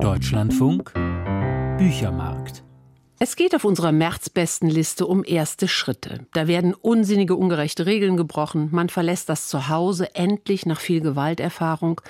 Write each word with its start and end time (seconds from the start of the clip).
Deutschlandfunk 0.00 0.92
Büchermarkt 1.78 2.62
es 3.18 3.36
geht 3.36 3.54
auf 3.54 3.64
unserer 3.64 3.92
Märzbestenliste 3.92 5.06
um 5.06 5.22
erste 5.22 5.68
Schritte. 5.68 6.26
Da 6.32 6.48
werden 6.48 6.74
unsinnige, 6.74 7.36
ungerechte 7.36 7.86
Regeln 7.86 8.16
gebrochen. 8.16 8.68
Man 8.72 8.88
verlässt 8.88 9.28
das 9.28 9.46
Zuhause 9.46 10.12
endlich 10.16 10.66
nach 10.66 10.80
viel 10.80 11.00
Gewalterfahrung. 11.00 12.00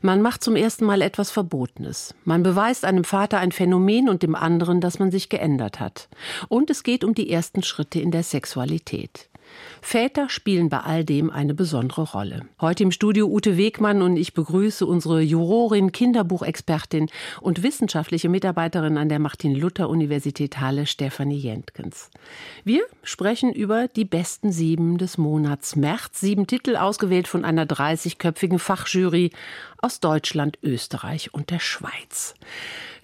Man 0.00 0.22
macht 0.22 0.42
zum 0.42 0.56
ersten 0.56 0.86
Mal 0.86 1.02
etwas 1.02 1.30
Verbotenes. 1.30 2.14
Man 2.24 2.42
beweist 2.42 2.86
einem 2.86 3.04
Vater 3.04 3.38
ein 3.38 3.52
Phänomen 3.52 4.08
und 4.08 4.22
dem 4.22 4.34
anderen, 4.34 4.80
dass 4.80 4.98
man 4.98 5.10
sich 5.10 5.28
geändert 5.28 5.78
hat. 5.78 6.08
Und 6.48 6.70
es 6.70 6.84
geht 6.84 7.04
um 7.04 7.12
die 7.12 7.30
ersten 7.30 7.62
Schritte 7.62 8.00
in 8.00 8.10
der 8.10 8.22
Sexualität. 8.22 9.28
Väter 9.80 10.28
spielen 10.28 10.68
bei 10.68 10.80
all 10.80 11.04
dem 11.04 11.30
eine 11.30 11.54
besondere 11.54 12.02
Rolle. 12.02 12.42
Heute 12.60 12.84
im 12.84 12.92
Studio 12.92 13.26
Ute 13.26 13.56
Wegmann 13.56 14.02
und 14.02 14.16
ich 14.16 14.34
begrüße 14.34 14.86
unsere 14.86 15.20
Jurorin, 15.20 15.92
Kinderbuchexpertin 15.92 17.08
und 17.40 17.62
wissenschaftliche 17.62 18.28
Mitarbeiterin 18.28 18.96
an 18.96 19.08
der 19.08 19.18
Martin-Luther-Universität 19.18 20.60
Halle, 20.60 20.86
Stefanie 20.86 21.38
Jentkens. 21.38 22.10
Wir 22.64 22.82
sprechen 23.02 23.52
über 23.52 23.88
die 23.88 24.04
besten 24.04 24.52
sieben 24.52 24.98
des 24.98 25.18
Monats 25.18 25.76
März. 25.76 26.20
Sieben 26.20 26.46
Titel 26.46 26.76
ausgewählt 26.76 27.28
von 27.28 27.44
einer 27.44 27.64
30-köpfigen 27.64 28.58
Fachjury 28.58 29.30
aus 29.82 29.98
Deutschland, 29.98 30.58
Österreich 30.62 31.34
und 31.34 31.50
der 31.50 31.58
Schweiz. 31.58 32.34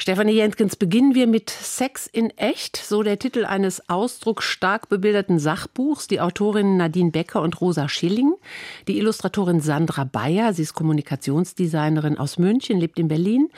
Stefanie 0.00 0.34
Jenskens, 0.34 0.76
beginnen 0.76 1.16
wir 1.16 1.26
mit 1.26 1.50
Sex 1.50 2.06
in 2.06 2.30
echt, 2.38 2.76
so 2.76 3.02
der 3.02 3.18
Titel 3.18 3.44
eines 3.44 3.88
ausdrucksstark 3.90 4.88
bebilderten 4.88 5.40
Sachbuchs. 5.40 6.06
Die 6.06 6.20
Autorinnen 6.20 6.76
Nadine 6.76 7.10
Becker 7.10 7.42
und 7.42 7.60
Rosa 7.60 7.88
Schilling, 7.88 8.32
die 8.86 8.98
Illustratorin 8.98 9.60
Sandra 9.60 10.04
Bayer, 10.04 10.54
sie 10.54 10.62
ist 10.62 10.74
Kommunikationsdesignerin 10.74 12.16
aus 12.16 12.38
München, 12.38 12.78
lebt 12.78 13.00
in 13.00 13.08
Berlin. 13.08 13.48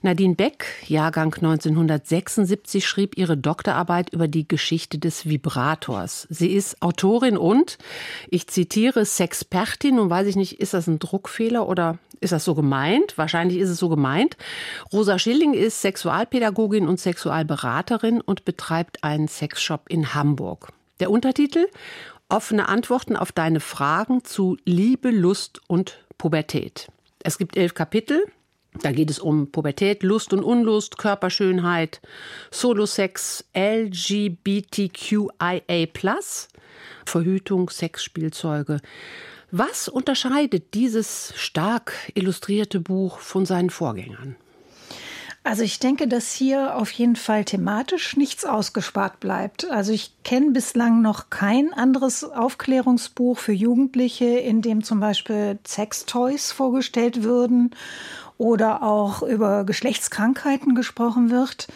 Nadine 0.00 0.34
Beck, 0.34 0.64
Jahrgang 0.86 1.34
1976, 1.34 2.88
schrieb 2.88 3.18
ihre 3.18 3.36
Doktorarbeit 3.36 4.10
über 4.10 4.26
die 4.26 4.48
Geschichte 4.48 4.98
des 4.98 5.28
Vibrators. 5.28 6.26
Sie 6.30 6.50
ist 6.50 6.80
Autorin 6.80 7.36
und, 7.36 7.76
ich 8.30 8.46
zitiere, 8.46 9.04
Sexpertin. 9.04 9.96
Nun 9.96 10.08
weiß 10.08 10.26
ich 10.28 10.36
nicht, 10.36 10.60
ist 10.60 10.72
das 10.72 10.86
ein 10.86 10.98
Druckfehler 10.98 11.68
oder 11.68 11.98
ist 12.22 12.32
das 12.32 12.46
so 12.46 12.54
gemeint? 12.54 12.69
Wahrscheinlich 13.16 13.58
ist 13.58 13.70
es 13.70 13.78
so 13.78 13.88
gemeint. 13.88 14.36
Rosa 14.92 15.18
Schilling 15.18 15.54
ist 15.54 15.80
Sexualpädagogin 15.80 16.86
und 16.86 17.00
Sexualberaterin 17.00 18.20
und 18.20 18.44
betreibt 18.44 19.04
einen 19.04 19.28
Sexshop 19.28 19.88
in 19.88 20.14
Hamburg. 20.14 20.72
Der 21.00 21.10
Untertitel 21.10 21.66
Offene 22.30 22.68
Antworten 22.68 23.16
auf 23.16 23.32
deine 23.32 23.58
Fragen 23.58 24.22
zu 24.22 24.56
Liebe, 24.64 25.10
Lust 25.10 25.60
und 25.66 25.98
Pubertät. 26.16 26.86
Es 27.24 27.38
gibt 27.38 27.56
elf 27.56 27.74
Kapitel. 27.74 28.22
Da 28.82 28.92
geht 28.92 29.10
es 29.10 29.18
um 29.18 29.50
Pubertät, 29.50 30.04
Lust 30.04 30.32
und 30.32 30.44
Unlust, 30.44 30.96
Körperschönheit, 30.96 32.00
Solosex, 32.52 33.44
LGBTQIA+, 33.52 35.28
Verhütung, 37.04 37.68
Sexspielzeuge. 37.68 38.80
Was 39.52 39.88
unterscheidet 39.88 40.74
dieses 40.74 41.32
stark 41.36 41.92
illustrierte 42.14 42.78
Buch 42.80 43.18
von 43.18 43.46
seinen 43.46 43.70
Vorgängern? 43.70 44.36
Also 45.42 45.62
ich 45.62 45.78
denke, 45.78 46.06
dass 46.06 46.32
hier 46.32 46.76
auf 46.76 46.90
jeden 46.92 47.16
Fall 47.16 47.44
thematisch 47.44 48.16
nichts 48.16 48.44
ausgespart 48.44 49.20
bleibt. 49.20 49.70
Also 49.70 49.90
ich 49.92 50.12
kenne 50.22 50.50
bislang 50.50 51.00
noch 51.00 51.30
kein 51.30 51.72
anderes 51.72 52.24
Aufklärungsbuch 52.24 53.38
für 53.38 53.52
Jugendliche, 53.52 54.26
in 54.26 54.60
dem 54.60 54.84
zum 54.84 55.00
Beispiel 55.00 55.58
Sextoys 55.66 56.52
vorgestellt 56.52 57.22
würden 57.22 57.74
oder 58.36 58.82
auch 58.82 59.22
über 59.22 59.64
Geschlechtskrankheiten 59.64 60.74
gesprochen 60.74 61.30
wird. 61.30 61.68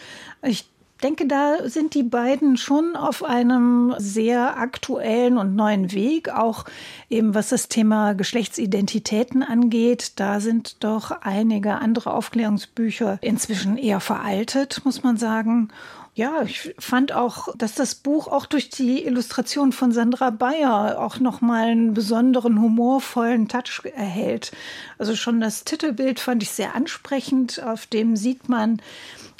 Ich 0.43 0.69
denke, 1.01 1.27
da 1.27 1.69
sind 1.69 1.93
die 1.93 2.03
beiden 2.03 2.57
schon 2.57 2.95
auf 2.95 3.23
einem 3.23 3.93
sehr 3.97 4.57
aktuellen 4.57 5.37
und 5.37 5.55
neuen 5.55 5.91
Weg, 5.91 6.29
auch 6.29 6.65
eben 7.09 7.35
was 7.35 7.49
das 7.49 7.67
Thema 7.67 8.13
Geschlechtsidentitäten 8.13 9.43
angeht. 9.43 10.13
Da 10.15 10.39
sind 10.39 10.83
doch 10.83 11.11
einige 11.21 11.75
andere 11.75 12.13
Aufklärungsbücher 12.13 13.19
inzwischen 13.21 13.77
eher 13.77 13.99
veraltet, 13.99 14.81
muss 14.85 15.03
man 15.03 15.17
sagen. 15.17 15.69
Ja, 16.17 16.43
ich 16.43 16.73
fand 16.79 17.11
auch, 17.11 17.49
dass 17.57 17.75
das 17.75 17.93
Buch 17.93 18.29
auch 18.29 18.45
durch 18.45 18.69
die 18.69 19.05
Illustration 19.05 19.73
von 19.73 19.91
Sandra 19.91 20.29
Bayer 20.29 20.97
auch 20.97 21.19
nochmal 21.19 21.67
einen 21.67 21.93
besonderen 21.93 22.61
humorvollen 22.61 23.49
Touch 23.49 23.81
erhält. 23.83 24.53
Also 24.97 25.17
schon 25.17 25.41
das 25.41 25.65
Titelbild 25.65 26.21
fand 26.21 26.41
ich 26.41 26.51
sehr 26.51 26.73
ansprechend. 26.73 27.61
Auf 27.61 27.85
dem 27.85 28.15
sieht 28.15 28.47
man 28.47 28.81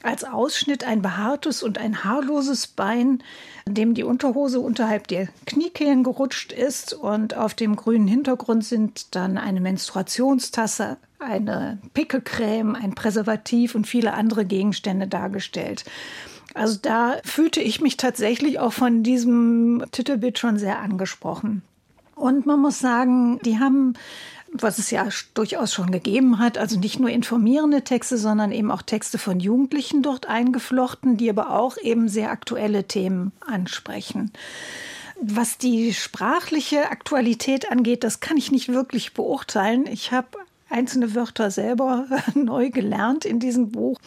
als 0.04 0.26
Ausschnitt 0.26 0.84
ein 0.84 1.02
behaartes 1.02 1.64
und 1.64 1.78
ein 1.78 2.04
haarloses 2.04 2.68
Bein, 2.68 3.24
dem 3.66 3.94
die 3.94 4.04
Unterhose 4.04 4.60
unterhalb 4.60 5.08
der 5.08 5.30
Kniekehlen 5.46 6.04
gerutscht 6.04 6.52
ist 6.52 6.94
und 6.94 7.38
auf 7.38 7.54
dem 7.54 7.78
grünen 7.78 8.10
Hintergrund 8.10 8.66
sind 8.66 9.16
dann 9.16 9.38
eine 9.38 9.62
Menstruationstasse, 9.62 10.98
eine 11.20 11.80
Pickelcreme, 11.94 12.76
ein 12.76 12.96
Präservativ 12.96 13.76
und 13.76 13.88
viele 13.88 14.14
andere 14.14 14.44
Gegenstände 14.44 15.08
dargestellt. 15.08 15.86
Also 16.56 16.80
da 16.82 17.18
fühlte 17.24 17.62
ich 17.62 17.82
mich 17.82 17.98
tatsächlich 17.98 18.60
auch 18.60 18.74
von 18.74 19.04
diesem 19.04 19.84
Titelbild 19.92 20.40
schon 20.40 20.58
sehr 20.58 20.80
angesprochen. 20.80 21.62
Und 22.16 22.46
man 22.46 22.60
muss 22.62 22.80
sagen, 22.80 23.40
die 23.44 23.60
haben 23.60 23.94
was 24.62 24.78
es 24.78 24.92
ja 24.92 25.08
durchaus 25.34 25.74
schon 25.74 25.92
gegeben 25.92 26.40
hat, 26.40 26.58
also 26.58 26.80
nicht 26.80 27.00
nur 27.00 27.10
informierende 27.10 27.84
Texte, 27.84 28.18
sondern 28.18 28.52
eben 28.52 28.72
auch 28.72 28.82
Texte 28.82 29.18
von 29.18 29.40
Jugendlichen 29.40 30.02
dort 30.02 30.28
eingeflochten, 30.28 31.18
die 31.18 31.30
aber 31.30 31.52
auch 31.52 31.78
eben 31.78 32.08
sehr 32.08 32.32
aktuelle 32.32 32.86
Themen 32.86 33.32
ansprechen. 33.42 34.32
Was 35.20 35.58
die 35.58 35.94
sprachliche 35.94 36.90
Aktualität 36.90 37.72
angeht, 37.72 38.04
das 38.04 38.20
kann 38.20 38.38
ich 38.38 38.52
nicht 38.52 38.70
wirklich 38.70 39.14
beurteilen. 39.14 39.88
Ich 39.88 40.12
habe 40.12 40.28
einzelne 40.70 41.16
Wörter 41.16 41.52
selber 41.52 42.06
neu 42.34 42.70
gelernt 42.70 43.26
in 43.26 43.40
diesem 43.40 43.72
Buch. 43.72 43.98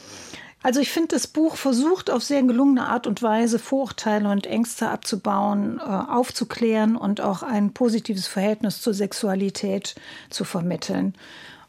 Also 0.62 0.80
ich 0.80 0.90
finde, 0.90 1.08
das 1.08 1.28
Buch 1.28 1.56
versucht 1.56 2.10
auf 2.10 2.24
sehr 2.24 2.42
gelungene 2.42 2.88
Art 2.88 3.06
und 3.06 3.22
Weise 3.22 3.58
Vorurteile 3.58 4.28
und 4.28 4.46
Ängste 4.46 4.88
abzubauen, 4.88 5.78
äh, 5.78 5.82
aufzuklären 5.82 6.96
und 6.96 7.20
auch 7.20 7.42
ein 7.42 7.72
positives 7.72 8.26
Verhältnis 8.26 8.80
zur 8.80 8.92
Sexualität 8.92 9.94
zu 10.30 10.44
vermitteln. 10.44 11.14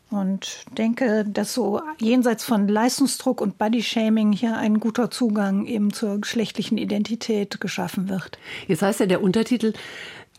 Und 0.09 0.65
denke, 0.75 1.23
dass 1.23 1.53
so 1.53 1.83
jenseits 1.99 2.43
von 2.43 2.67
Leistungsdruck 2.67 3.41
und 3.41 3.59
Bodyshaming 3.59 4.31
hier 4.31 4.57
ein 4.57 4.79
guter 4.79 5.11
Zugang 5.11 5.67
eben 5.67 5.93
zur 5.93 6.19
geschlechtlichen 6.19 6.79
Identität 6.79 7.61
geschaffen 7.61 8.09
wird. 8.09 8.39
Jetzt 8.67 8.81
heißt 8.81 9.01
ja 9.01 9.05
der 9.05 9.21
Untertitel 9.21 9.73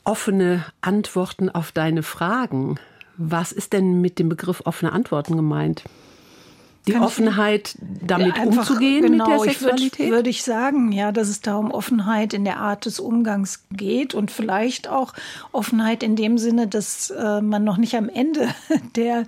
offene 0.02 0.64
Antworten 0.80 1.50
auf 1.50 1.70
deine 1.70 2.02
Fragen. 2.02 2.80
Was 3.16 3.52
ist 3.52 3.72
denn 3.72 4.00
mit 4.00 4.18
dem 4.18 4.28
Begriff 4.28 4.62
offene 4.64 4.92
Antworten 4.92 5.36
gemeint? 5.36 5.84
Die 6.86 6.92
Kann 6.92 7.02
Offenheit, 7.02 7.76
damit 7.80 8.36
einfach, 8.36 8.70
umzugehen 8.70 9.02
genau, 9.02 9.28
mit 9.28 9.34
der 9.34 9.52
Sexualität? 9.52 9.98
Würde 9.98 10.12
würd 10.12 10.26
ich 10.28 10.42
sagen, 10.42 10.92
ja, 10.92 11.12
dass 11.12 11.28
es 11.28 11.40
da 11.40 11.56
um 11.56 11.70
Offenheit 11.70 12.32
in 12.32 12.44
der 12.44 12.58
Art 12.58 12.86
des 12.86 13.00
Umgangs 13.00 13.64
geht 13.70 14.14
und 14.14 14.30
vielleicht 14.30 14.88
auch 14.88 15.12
Offenheit 15.52 16.02
in 16.02 16.16
dem 16.16 16.38
Sinne, 16.38 16.66
dass 16.66 17.10
äh, 17.10 17.42
man 17.42 17.64
noch 17.64 17.76
nicht 17.76 17.94
am 17.96 18.08
Ende 18.08 18.48
der 18.96 19.26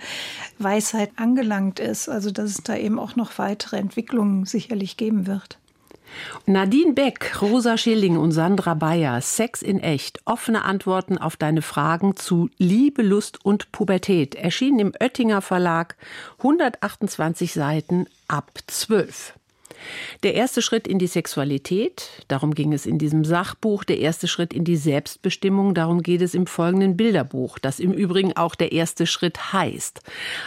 Weisheit 0.58 1.10
angelangt 1.16 1.78
ist. 1.78 2.08
Also 2.08 2.30
dass 2.30 2.50
es 2.50 2.62
da 2.62 2.76
eben 2.76 2.98
auch 2.98 3.16
noch 3.16 3.38
weitere 3.38 3.76
Entwicklungen 3.76 4.46
sicherlich 4.46 4.96
geben 4.96 5.26
wird. 5.26 5.58
Nadine 6.46 6.92
Beck, 6.92 7.40
Rosa 7.40 7.76
Schilling 7.76 8.16
und 8.16 8.32
Sandra 8.32 8.74
Bayer, 8.74 9.20
Sex 9.20 9.62
in 9.62 9.80
echt, 9.80 10.20
offene 10.24 10.64
Antworten 10.64 11.18
auf 11.18 11.36
deine 11.36 11.62
Fragen 11.62 12.16
zu 12.16 12.50
Liebe, 12.58 13.02
Lust 13.02 13.44
und 13.44 13.72
Pubertät, 13.72 14.34
erschienen 14.34 14.78
im 14.78 14.92
Oettinger 14.98 15.42
Verlag, 15.42 15.96
128 16.38 17.52
Seiten 17.52 18.06
ab 18.28 18.50
12. 18.66 19.34
Der 20.22 20.34
erste 20.34 20.62
Schritt 20.62 20.86
in 20.86 20.98
die 20.98 21.06
Sexualität, 21.06 22.08
darum 22.28 22.54
ging 22.54 22.72
es 22.72 22.86
in 22.86 22.98
diesem 22.98 23.24
Sachbuch, 23.24 23.84
der 23.84 23.98
erste 23.98 24.28
Schritt 24.28 24.52
in 24.52 24.64
die 24.64 24.76
Selbstbestimmung, 24.76 25.74
darum 25.74 26.02
geht 26.02 26.22
es 26.22 26.34
im 26.34 26.46
folgenden 26.46 26.96
Bilderbuch, 26.96 27.58
das 27.58 27.80
im 27.80 27.92
Übrigen 27.92 28.36
auch 28.36 28.54
der 28.54 28.72
erste 28.72 29.06
Schritt 29.06 29.52
heißt. 29.52 30.00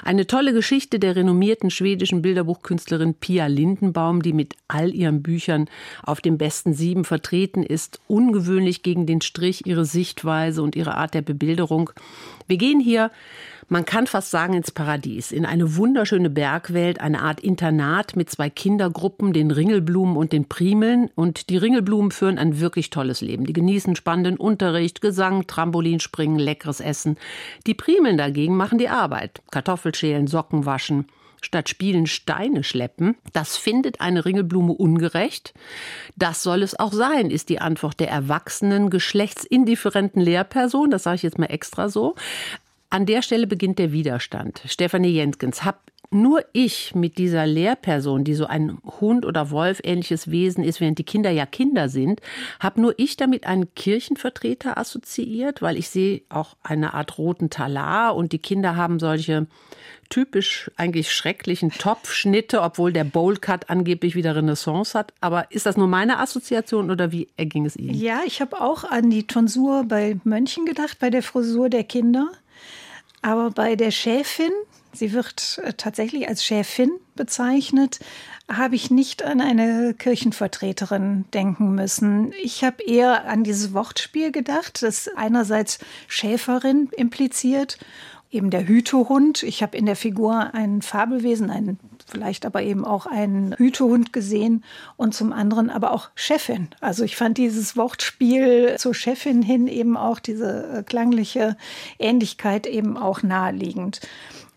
Eine 0.04 0.28
tolle 0.28 0.54
Geschichte 0.54 1.00
der 1.00 1.16
renommierten 1.16 1.70
schwedischen 1.70 2.22
Bilderbuchkünstlerin 2.22 3.16
Pia 3.16 3.48
Lindenbaum, 3.48 4.22
die 4.22 4.34
mit 4.34 4.56
all 4.68 4.94
ihren 4.94 5.22
Büchern 5.22 5.70
auf 6.04 6.22
dem 6.22 6.38
besten 6.38 6.74
Sieben 6.74 7.06
vertreten 7.06 7.64
ist, 7.64 8.00
ungewöhnlich 8.08 8.84
gegen 8.84 9.06
den 9.06 9.22
Strich 9.22 9.66
ihre 9.66 9.86
Sichtweise 9.86 10.62
und 10.62 10.76
ihre 10.76 10.96
Art 10.96 11.14
der 11.14 11.22
Bebilderung. 11.22 11.92
Wir 12.48 12.58
gehen 12.58 12.80
hier 12.80 13.12
man 13.68 13.84
kann 13.84 14.06
fast 14.06 14.30
sagen 14.30 14.54
ins 14.54 14.70
Paradies, 14.70 15.32
in 15.32 15.44
eine 15.44 15.76
wunderschöne 15.76 16.30
Bergwelt, 16.30 17.02
eine 17.02 17.24
Art 17.24 17.40
Internat 17.40 18.16
mit 18.16 18.30
zwei 18.30 18.52
Kindergruppen, 18.52 19.34
den 19.34 19.50
Ringelblumen 19.50 20.18
und 20.18 20.34
den 20.34 20.48
Primeln. 20.48 21.10
Und 21.16 21.50
die 21.50 21.58
Ringelblumen 21.58 22.12
führen 22.12 22.38
ein 22.38 22.60
wirklich 22.60 22.92
tolles 22.92 23.22
Leben. 23.22 23.48
Die 23.48 23.54
genießen 23.54 23.96
spannenden 23.96 24.38
Unterricht, 24.38 25.02
Gesang, 25.02 25.48
Trampolinspringen, 25.48 26.38
leckeres 26.38 26.80
Essen. 26.80 27.18
Die 27.66 27.74
Primeln 27.74 28.18
dagegen 28.18 28.56
machen 28.56 28.78
die 28.78 28.90
Arbeit. 28.90 29.42
Kartoffelschälen, 29.50 30.28
Socken 30.28 30.68
waschen. 30.68 31.08
Statt 31.46 31.70
Spielen 31.70 32.08
Steine 32.08 32.64
schleppen. 32.64 33.16
Das 33.32 33.56
findet 33.56 34.02
eine 34.02 34.26
Ringelblume 34.26 34.74
ungerecht. 34.74 35.54
Das 36.16 36.44
soll 36.44 36.64
es 36.64 36.78
auch 36.78 36.92
sein, 36.92 37.30
ist 37.30 37.50
die 37.50 37.62
Antwort 37.62 38.00
der 38.00 38.10
erwachsenen, 38.10 38.90
geschlechtsindifferenten 38.90 40.22
Lehrperson. 40.22 40.92
Das 40.92 41.04
sage 41.04 41.16
ich 41.16 41.24
jetzt 41.24 41.40
mal 41.40 41.46
extra 41.46 41.90
so. 41.90 42.16
An 42.90 43.06
der 43.06 43.22
Stelle 43.22 43.48
beginnt 43.48 43.80
der 43.80 43.92
Widerstand. 43.92 44.62
Stefanie 44.68 45.10
Jenskens, 45.10 45.64
hab 45.64 45.82
nur 46.12 46.44
ich 46.54 46.96
mit 46.96 47.18
dieser 47.18 47.46
Lehrperson, 47.46 48.24
die 48.24 48.36
so 48.36 48.46
ein 48.46 48.78
Hund 49.00 49.26
oder 49.26 49.52
Wolf 49.52 49.82
ähnliches 49.84 50.30
Wesen 50.32 50.64
ist, 50.64 50.82
während 50.82 51.00
die 51.00 51.04
Kinder 51.04 51.32
ja 51.32 51.46
Kinder 51.46 51.90
sind, 51.90 52.22
habe 52.60 52.82
nur 52.82 52.94
ich 52.98 53.18
damit 53.18 53.46
einen 53.46 53.74
Kirchenvertreter 53.76 54.78
assoziiert, 54.78 55.62
weil 55.62 55.78
ich 55.78 55.90
sehe 55.90 56.22
auch 56.30 56.56
eine 56.64 56.94
Art 56.94 57.18
roten 57.18 57.50
Talar 57.50 58.16
und 58.16 58.32
die 58.32 58.40
Kinder 58.40 58.76
haben 58.76 59.00
solche 59.00 59.48
typisch 60.10 60.70
eigentlich 60.78 61.12
schrecklichen 61.12 61.72
Topfschnitte, 61.72 62.62
obwohl 62.62 62.94
der 62.94 63.04
Bowlcut 63.04 63.70
angeblich 63.70 64.16
wieder 64.16 64.36
Renaissance 64.36 64.98
hat. 64.98 65.14
Aber 65.22 65.52
ist 65.52 65.66
das 65.66 65.78
nur 65.78 65.88
meine 65.88 66.20
Assoziation 66.20 66.92
oder 66.92 67.12
wie 67.12 67.28
erging 67.38 67.66
es 67.66 67.76
Ihnen? 67.76 67.96
Ja, 67.96 68.22
ich 68.26 68.42
habe 68.42 68.62
auch 68.62 68.84
an 68.84 69.10
die 69.10 69.28
Tonsur 69.28 69.84
bei 69.86 70.18
Mönchen 70.24 70.66
gedacht, 70.66 71.00
bei 71.00 71.10
der 71.10 71.24
Frisur 71.24 71.70
der 71.70 71.84
Kinder. 71.84 72.30
Aber 73.22 73.50
bei 73.50 73.76
der 73.76 73.90
Schäfin, 73.90 74.52
sie 74.96 75.14
wird 75.14 75.62
äh, 75.64 75.74
tatsächlich 75.74 76.28
als 76.28 76.44
Schäfin 76.44 76.92
bezeichnet, 77.16 78.00
habe 78.52 78.76
ich 78.76 78.92
nicht 78.92 79.24
an 79.24 79.42
eine 79.42 79.94
Kirchenvertreterin 79.94 81.26
denken 81.34 81.74
müssen. 81.74 82.32
Ich 82.44 82.64
habe 82.64 82.84
eher 82.84 83.26
an 83.26 83.44
dieses 83.44 83.74
Wortspiel 83.74 84.32
gedacht, 84.32 84.84
das 84.84 85.10
einerseits 85.16 85.80
Schäferin 86.08 86.90
impliziert 86.96 87.78
eben 88.32 88.50
der 88.50 88.68
Hütehund. 88.68 89.44
Ich 89.44 89.64
habe 89.64 89.78
in 89.78 89.86
der 89.86 89.96
Figur 89.96 90.54
ein 90.54 90.82
Fabelwesen, 90.82 91.50
einen 91.50 91.80
vielleicht 92.06 92.46
aber 92.46 92.62
eben 92.62 92.86
auch 92.86 93.06
einen 93.06 93.56
Hütehund 93.58 94.14
gesehen 94.14 94.64
und 94.98 95.16
zum 95.16 95.34
anderen 95.34 95.70
aber 95.70 95.92
auch 95.92 96.10
Chefin. 96.16 96.68
Also 96.82 97.04
ich 97.04 97.16
fand 97.16 97.38
dieses 97.38 97.76
Wortspiel 97.78 98.76
zur 98.78 98.94
Chefin 98.94 99.42
hin 99.42 99.68
eben 99.68 99.98
auch 99.98 100.20
diese 100.20 100.68
äh, 100.68 100.84
klangliche 100.84 101.58
Ähnlichkeit 101.98 102.68
eben 102.68 102.98
auch 102.98 103.24
naheliegend. 103.24 104.02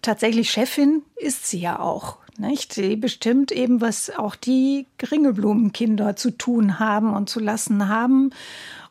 Tatsächlich 0.02 0.50
Chefin 0.50 1.02
ist 1.16 1.46
sie 1.46 1.60
ja 1.60 1.78
auch. 1.78 2.18
Nicht? 2.38 2.72
Sie 2.72 2.94
bestimmt 2.94 3.50
eben, 3.50 3.80
was 3.80 4.10
auch 4.10 4.36
die 4.36 4.86
Geringelblumenkinder 4.98 6.14
zu 6.14 6.30
tun 6.30 6.78
haben 6.78 7.12
und 7.12 7.28
zu 7.28 7.40
lassen 7.40 7.88
haben, 7.88 8.30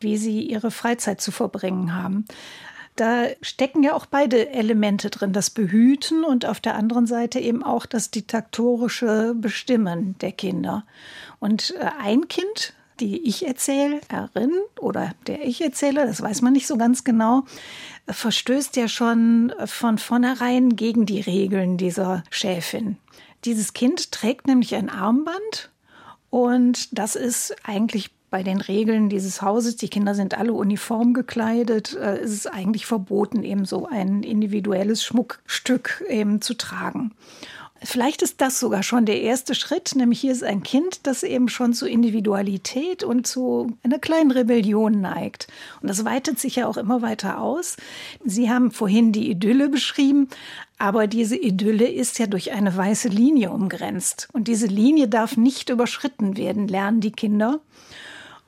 wie 0.02 0.18
sie 0.18 0.42
ihre 0.42 0.70
Freizeit 0.70 1.22
zu 1.22 1.32
verbringen 1.32 1.96
haben 1.96 2.26
da 2.98 3.28
stecken 3.42 3.84
ja 3.84 3.94
auch 3.94 4.06
beide 4.06 4.50
Elemente 4.50 5.10
drin, 5.10 5.32
das 5.32 5.50
Behüten 5.50 6.24
und 6.24 6.46
auf 6.46 6.60
der 6.60 6.76
anderen 6.76 7.06
Seite 7.06 7.40
eben 7.40 7.64
auch 7.64 7.86
das 7.86 8.12
diktatorische 8.12 9.36
Bestimmen 9.36 10.18
der 10.20 10.32
Kinder. 10.32 10.84
Und 11.40 11.76
äh, 11.80 11.90
ein 12.00 12.28
Kind, 12.28 12.74
die 13.00 13.28
ich 13.28 13.48
erzähle, 13.48 14.02
Erin 14.10 14.52
oder 14.80 15.14
der 15.28 15.46
ich 15.46 15.62
erzähle, 15.62 16.08
das 16.08 16.22
weiß 16.22 16.42
man 16.42 16.54
nicht 16.54 16.68
so 16.68 16.78
ganz 16.78 17.04
genau, 17.04 17.46
verstößt 18.10 18.76
ja 18.76 18.88
schon 18.88 19.54
von 19.66 19.98
vornherein 19.98 20.76
gegen 20.76 21.06
die 21.06 21.22
Regeln 21.22 21.78
dieser 21.78 22.24
Schäfin. 22.30 22.98
Dieses 23.46 23.74
Kind 23.74 24.12
trägt 24.12 24.48
nämlich 24.48 24.76
ein 24.76 24.90
Armband 24.90 25.70
und 26.30 26.98
das 26.98 27.16
ist 27.16 27.56
eigentlich 27.64 28.12
bei 28.30 28.44
den 28.44 28.60
Regeln 28.60 29.10
dieses 29.10 29.42
Hauses, 29.42 29.78
die 29.78 29.88
Kinder 29.88 30.14
sind 30.14 30.38
alle 30.38 30.52
uniform 30.52 31.14
gekleidet, 31.14 31.96
äh, 31.96 32.22
ist 32.22 32.34
es 32.34 32.48
eigentlich 32.48 32.86
verboten, 32.86 33.44
eben 33.44 33.66
so 33.66 33.88
ein 33.88 34.24
individuelles 34.24 35.04
Schmuckstück 35.04 36.04
eben 36.10 36.42
zu 36.42 36.54
tragen. 36.56 37.14
Vielleicht 37.84 38.22
ist 38.22 38.42
das 38.42 38.60
sogar 38.60 38.84
schon 38.84 39.06
der 39.06 39.22
erste 39.22 39.54
Schritt, 39.56 39.96
nämlich 39.96 40.22
hier 40.22 40.32
ist 40.32 40.44
ein 40.44 40.64
Kind, 40.64 41.06
das 41.06 41.24
eben 41.24 41.48
schon 41.50 41.74
zu 41.74 41.88
Individualität 41.88 43.04
und 43.04 43.28
zu 43.28 43.78
einer 43.84 44.00
kleinen 44.00 44.32
Rebellion 44.32 45.02
neigt. 45.02 45.48
Und 45.82 45.90
das 45.90 46.04
weitet 46.04 46.40
sich 46.40 46.56
ja 46.58 46.68
auch 46.68 46.78
immer 46.78 47.02
weiter 47.02 47.40
aus. 47.40 47.78
Sie 48.26 48.50
haben 48.50 48.72
vorhin 48.72 49.12
die 49.12 49.30
Idylle 49.30 49.70
beschrieben, 49.70 50.28
aber 50.78 51.08
diese 51.08 51.38
Idylle 51.38 51.88
ist 51.88 52.20
ja 52.20 52.28
durch 52.28 52.52
eine 52.52 52.76
weiße 52.76 53.10
Linie 53.10 53.52
umgrenzt. 53.52 54.28
Und 54.34 54.48
diese 54.48 54.68
Linie 54.68 55.08
darf 55.08 55.38
nicht 55.38 55.70
überschritten 55.70 56.38
werden, 56.38 56.68
lernen 56.68 57.02
die 57.02 57.12
Kinder. 57.12 57.60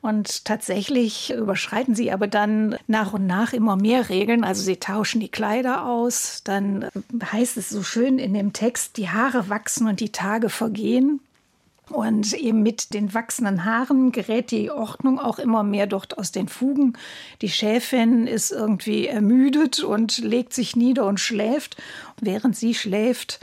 Und 0.02 0.46
tatsächlich 0.46 1.34
überschreiten 1.34 1.94
sie 1.94 2.12
aber 2.12 2.28
dann 2.28 2.78
nach 2.88 3.12
und 3.14 3.28
nach 3.28 3.52
immer 3.52 3.76
mehr 3.76 4.10
Regeln. 4.10 4.46
Also 4.46 4.62
sie 4.64 4.78
tauschen 4.78 5.20
die 5.20 5.30
Kleider 5.30 5.86
aus. 5.86 6.42
Dann 6.46 6.90
heißt 7.32 7.58
es 7.58 7.70
so 7.70 7.84
schön 7.84 8.18
in 8.18 8.34
dem 8.34 8.54
Text, 8.54 8.96
die 8.96 9.10
Haare 9.10 9.50
wachsen 9.50 9.88
und 9.88 10.00
die 10.00 10.12
Tage 10.12 10.50
vergehen. 10.50 11.20
Und 11.90 12.34
eben 12.34 12.62
mit 12.62 12.94
den 12.94 13.14
wachsenden 13.14 13.66
Haaren 13.66 14.12
gerät 14.12 14.52
die 14.52 14.70
Ordnung 14.70 15.20
auch 15.20 15.40
immer 15.40 15.64
mehr 15.64 15.88
dort 15.88 16.18
aus 16.18 16.32
den 16.32 16.48
Fugen. 16.48 16.94
Die 17.42 17.50
Schäfin 17.50 18.28
ist 18.28 18.52
irgendwie 18.52 19.08
ermüdet 19.08 19.80
und 19.80 20.20
legt 20.20 20.54
sich 20.54 20.76
nieder 20.76 21.08
und 21.08 21.20
schläft. 21.20 21.78
Während 22.22 22.56
sie 22.56 22.76
schläft, 22.76 23.40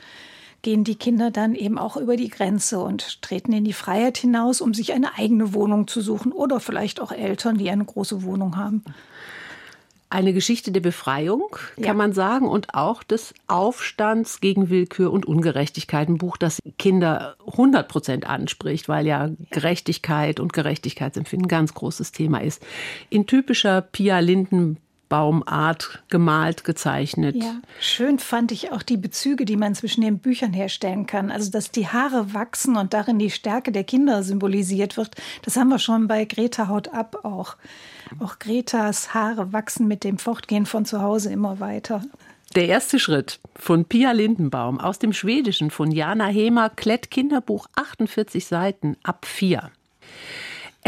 gehen 0.66 0.82
die 0.82 0.96
Kinder 0.96 1.30
dann 1.30 1.54
eben 1.54 1.78
auch 1.78 1.96
über 1.96 2.16
die 2.16 2.28
Grenze 2.28 2.80
und 2.80 3.22
treten 3.22 3.52
in 3.52 3.62
die 3.62 3.72
Freiheit 3.72 4.18
hinaus, 4.18 4.60
um 4.60 4.74
sich 4.74 4.94
eine 4.94 5.16
eigene 5.16 5.54
Wohnung 5.54 5.86
zu 5.86 6.00
suchen 6.00 6.32
oder 6.32 6.58
vielleicht 6.58 7.00
auch 7.00 7.12
Eltern, 7.12 7.56
die 7.56 7.70
eine 7.70 7.84
große 7.84 8.24
Wohnung 8.24 8.56
haben. 8.56 8.82
Eine 10.10 10.32
Geschichte 10.32 10.72
der 10.72 10.80
Befreiung, 10.80 11.44
kann 11.76 11.84
ja. 11.84 11.94
man 11.94 12.12
sagen, 12.12 12.48
und 12.48 12.74
auch 12.74 13.04
des 13.04 13.32
Aufstands 13.46 14.40
gegen 14.40 14.68
Willkür 14.68 15.12
und 15.12 15.24
Ungerechtigkeit. 15.24 16.08
Ein 16.08 16.18
Buch, 16.18 16.36
das 16.36 16.58
Kinder 16.80 17.36
100 17.46 17.86
Prozent 17.86 18.26
anspricht, 18.26 18.88
weil 18.88 19.06
ja 19.06 19.30
Gerechtigkeit 19.50 20.40
und 20.40 20.52
Gerechtigkeitsempfinden 20.52 21.46
ein 21.46 21.48
ganz 21.48 21.74
großes 21.74 22.10
Thema 22.10 22.42
ist. 22.42 22.60
In 23.08 23.28
typischer 23.28 23.82
Pia 23.82 24.18
Linden 24.18 24.78
Baumart 25.08 26.02
gemalt, 26.08 26.64
gezeichnet. 26.64 27.36
Ja, 27.36 27.60
schön 27.80 28.18
fand 28.18 28.52
ich 28.52 28.72
auch 28.72 28.82
die 28.82 28.96
Bezüge, 28.96 29.44
die 29.44 29.56
man 29.56 29.74
zwischen 29.74 30.00
den 30.00 30.18
Büchern 30.18 30.52
herstellen 30.52 31.06
kann. 31.06 31.30
Also, 31.30 31.50
dass 31.50 31.70
die 31.70 31.88
Haare 31.88 32.34
wachsen 32.34 32.76
und 32.76 32.92
darin 32.92 33.18
die 33.18 33.30
Stärke 33.30 33.72
der 33.72 33.84
Kinder 33.84 34.22
symbolisiert 34.22 34.96
wird. 34.96 35.14
Das 35.42 35.56
haben 35.56 35.68
wir 35.68 35.78
schon 35.78 36.08
bei 36.08 36.24
Greta 36.24 36.68
Haut 36.68 36.88
ab 36.88 37.24
auch. 37.24 37.56
Auch 38.20 38.38
Gretas 38.38 39.14
Haare 39.14 39.52
wachsen 39.52 39.88
mit 39.88 40.04
dem 40.04 40.18
Fortgehen 40.18 40.66
von 40.66 40.84
zu 40.84 41.02
Hause 41.02 41.30
immer 41.30 41.60
weiter. 41.60 42.02
Der 42.54 42.68
erste 42.68 42.98
Schritt 42.98 43.40
von 43.54 43.84
Pia 43.84 44.12
Lindenbaum 44.12 44.80
aus 44.80 44.98
dem 44.98 45.12
Schwedischen 45.12 45.70
von 45.70 45.90
Jana 45.90 46.26
Hemer, 46.26 46.70
Klett 46.70 47.10
Kinderbuch 47.10 47.66
48 47.74 48.46
Seiten 48.46 48.96
ab 49.02 49.26
4. 49.26 49.70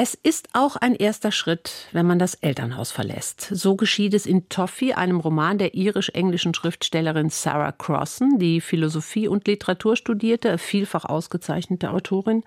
Es 0.00 0.14
ist 0.14 0.50
auch 0.52 0.76
ein 0.76 0.94
erster 0.94 1.32
Schritt, 1.32 1.88
wenn 1.90 2.06
man 2.06 2.20
das 2.20 2.34
Elternhaus 2.34 2.92
verlässt. 2.92 3.40
So 3.40 3.74
geschieht 3.74 4.14
es 4.14 4.26
in 4.26 4.48
Toffee, 4.48 4.92
einem 4.92 5.18
Roman 5.18 5.58
der 5.58 5.74
irisch-englischen 5.74 6.54
Schriftstellerin 6.54 7.30
Sarah 7.30 7.72
Crossan, 7.72 8.38
die 8.38 8.60
Philosophie 8.60 9.26
und 9.26 9.48
Literatur 9.48 9.96
studierte, 9.96 10.56
vielfach 10.56 11.04
ausgezeichnete 11.04 11.90
Autorin. 11.90 12.44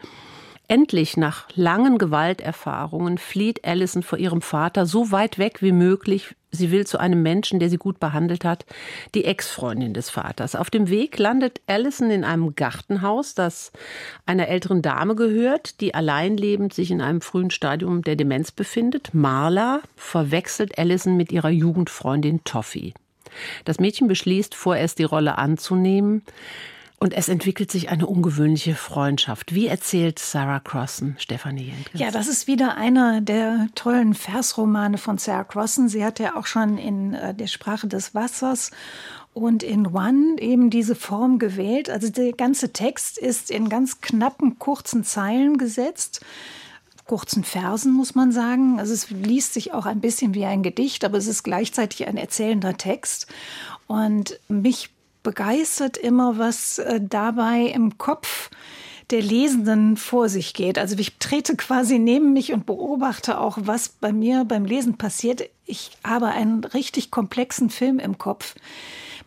Endlich 0.72 1.18
nach 1.18 1.50
langen 1.54 1.98
Gewalterfahrungen 1.98 3.18
flieht 3.18 3.66
Allison 3.66 4.04
vor 4.04 4.18
ihrem 4.18 4.42
Vater 4.42 4.86
so 4.86 5.12
weit 5.12 5.38
weg 5.38 5.62
wie 5.62 5.74
möglich. 5.74 6.34
Sie 6.50 6.72
will 6.72 6.88
zu 6.88 6.98
einem 6.98 7.22
Menschen, 7.22 7.60
der 7.60 7.70
sie 7.70 7.76
gut 7.76 8.00
behandelt 8.00 8.46
hat, 8.46 8.66
die 9.14 9.26
Ex-Freundin 9.26 9.94
des 9.94 10.10
Vaters. 10.10 10.56
Auf 10.56 10.70
dem 10.70 10.88
Weg 10.88 11.20
landet 11.20 11.60
Allison 11.68 12.10
in 12.10 12.24
einem 12.24 12.56
Gartenhaus, 12.56 13.36
das 13.36 13.74
einer 14.26 14.48
älteren 14.48 14.82
Dame 14.82 15.16
gehört, 15.16 15.82
die 15.82 15.94
alleinlebend 15.94 16.74
sich 16.74 16.90
in 16.90 17.02
einem 17.02 17.20
frühen 17.20 17.52
Stadium 17.52 18.02
der 18.02 18.16
Demenz 18.16 18.54
befindet. 18.54 19.10
Marla 19.12 19.82
verwechselt 19.98 20.78
Allison 20.78 21.18
mit 21.18 21.34
ihrer 21.34 21.50
Jugendfreundin 21.50 22.46
Toffee. 22.46 22.94
Das 23.66 23.82
Mädchen 23.82 24.08
beschließt, 24.08 24.56
vorerst 24.56 25.00
die 25.00 25.04
Rolle 25.04 25.38
anzunehmen. 25.38 26.22
Und 27.02 27.16
es 27.16 27.30
entwickelt 27.30 27.72
sich 27.72 27.90
eine 27.90 28.06
ungewöhnliche 28.06 28.76
Freundschaft. 28.76 29.56
Wie 29.56 29.66
erzählt 29.66 30.20
Sarah 30.20 30.60
Crossan, 30.60 31.16
Stefanie 31.18 31.64
Jenkins? 31.64 32.00
Ja, 32.00 32.12
das 32.12 32.28
ist 32.28 32.46
wieder 32.46 32.78
einer 32.78 33.22
der 33.22 33.70
tollen 33.74 34.14
Versromane 34.14 35.00
von 35.00 35.18
Sarah 35.18 35.44
Crossan. 35.44 35.90
Sie 35.90 36.06
hat 36.06 36.20
ja 36.20 36.36
auch 36.36 36.46
schon 36.46 36.78
in 36.78 37.16
äh, 37.16 37.34
der 37.34 37.48
Sprache 37.48 37.88
des 37.88 38.14
Wassers 38.14 38.70
und 39.34 39.64
in 39.64 39.88
One 39.88 40.36
eben 40.38 40.70
diese 40.70 40.94
Form 40.94 41.40
gewählt. 41.40 41.90
Also 41.90 42.08
der 42.12 42.34
ganze 42.34 42.72
Text 42.72 43.18
ist 43.18 43.50
in 43.50 43.68
ganz 43.68 44.02
knappen, 44.02 44.60
kurzen 44.60 45.04
Zeilen 45.04 45.58
gesetzt 45.58 46.24
kurzen 47.08 47.44
Versen, 47.44 47.92
muss 47.92 48.16
man 48.16 48.32
sagen. 48.32 48.80
Also 48.80 48.94
es 48.94 49.10
liest 49.10 49.54
sich 49.56 49.74
auch 49.74 49.86
ein 49.86 50.00
bisschen 50.00 50.34
wie 50.34 50.46
ein 50.46 50.64
Gedicht, 50.64 51.04
aber 51.04 51.18
es 51.18 51.28
ist 51.28 51.44
gleichzeitig 51.44 52.08
ein 52.08 52.16
erzählender 52.16 52.78
Text. 52.78 53.28
Und 53.88 54.40
mich 54.48 54.92
begeistert 55.24 55.98
immer, 55.98 56.38
was 56.38 56.80
äh, 56.80 57.00
dabei 57.02 57.62
im 57.74 57.98
Kopf 57.98 58.50
der 59.12 59.22
Lesenden 59.22 59.98
vor 59.98 60.30
sich 60.30 60.54
geht. 60.54 60.78
Also 60.78 60.96
ich 60.98 61.18
trete 61.18 61.56
quasi 61.56 62.00
neben 62.00 62.34
mich 62.34 62.54
und 62.54 62.66
beobachte 62.66 63.40
auch, 63.40 63.58
was 63.62 63.90
bei 63.90 64.14
mir 64.14 64.46
beim 64.46 64.66
Lesen 64.66 64.98
passiert. 64.98 65.44
Ich 65.66 65.92
habe 66.04 66.28
einen 66.28 66.64
richtig 66.64 67.12
komplexen 67.12 67.70
Film 67.70 68.00
im 68.00 68.18
Kopf. 68.18 68.56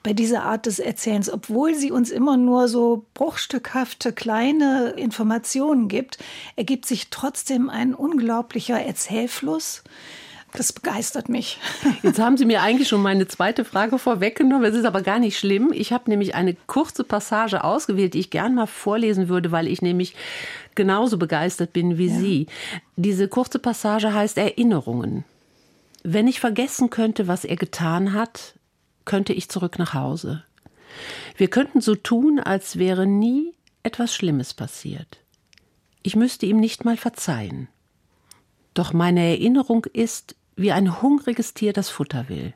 bei 0.05 0.13
dieser 0.13 0.43
Art 0.45 0.67
des 0.67 0.79
Erzählens, 0.79 1.31
obwohl 1.31 1.75
sie 1.75 1.91
uns 1.91 2.11
immer 2.11 2.37
nur 2.37 2.69
so 2.69 3.07
bruchstückhafte 3.15 4.13
kleine 4.13 4.91
Informationen 4.91 5.89
gibt, 5.89 6.19
ergibt 6.57 6.85
sich 6.85 7.09
trotzdem 7.09 7.71
ein 7.71 7.95
unglaublicher 7.95 8.79
Erzählfluss. 8.81 9.83
Das 10.57 10.73
begeistert 10.73 11.29
mich. 11.29 11.59
Jetzt 12.05 12.21
haben 12.21 12.37
Sie 12.37 12.45
mir 12.45 12.63
eigentlich 12.63 12.87
schon 12.87 13.03
meine 13.03 13.27
zweite 13.27 13.65
Frage 13.65 13.99
vorweggenommen. 13.99 14.65
Es 14.65 14.77
ist 14.77 14.85
aber 14.85 15.03
gar 15.03 15.19
nicht 15.19 15.37
schlimm. 15.37 15.73
Ich 15.75 15.93
habe 15.93 16.09
nämlich 16.09 16.37
eine 16.37 16.55
kurze 16.55 17.03
Passage 17.03 17.65
ausgewählt, 17.65 18.15
die 18.15 18.21
ich 18.21 18.31
gern 18.31 18.55
mal 18.55 18.67
vorlesen 18.67 19.29
würde, 19.29 19.51
weil 19.51 19.67
ich 19.67 19.83
nämlich 19.83 20.15
genauso 20.77 21.19
begeistert 21.19 21.73
bin 21.73 21.99
wie 21.99 22.07
ja. 22.07 22.19
Sie. 22.19 22.47
Diese 22.95 23.27
kurze 23.27 23.59
Passage 23.59 24.15
heißt 24.15 24.39
Erinnerungen. 24.39 25.25
Wenn 26.05 26.29
ich 26.29 26.39
vergessen 26.39 26.89
könnte, 26.89 27.27
was 27.27 27.45
er 27.45 27.57
getan 27.57 28.13
hat, 28.13 28.55
könnte 29.05 29.33
ich 29.33 29.49
zurück 29.49 29.79
nach 29.81 29.93
Hause. 29.93 30.45
Wir 31.37 31.49
könnten 31.49 31.81
so 31.81 31.97
tun, 31.97 32.39
als 32.39 32.79
wäre 32.79 33.07
nie 33.07 33.55
etwas 33.83 34.15
Schlimmes 34.15 34.55
passiert. 34.55 35.19
Ich 36.05 36.15
müsste 36.15 36.47
ihm 36.47 36.61
nicht 36.61 36.85
mal 36.85 36.97
verzeihen. 36.97 37.67
Doch 38.75 38.93
meine 38.93 39.21
Erinnerung 39.21 39.87
ist, 39.93 40.37
wie 40.57 40.73
ein 40.73 41.03
hungriges 41.03 41.55
Tier 41.55 41.73
das 41.73 41.89
Futter 41.89 42.29
will. 42.29 42.55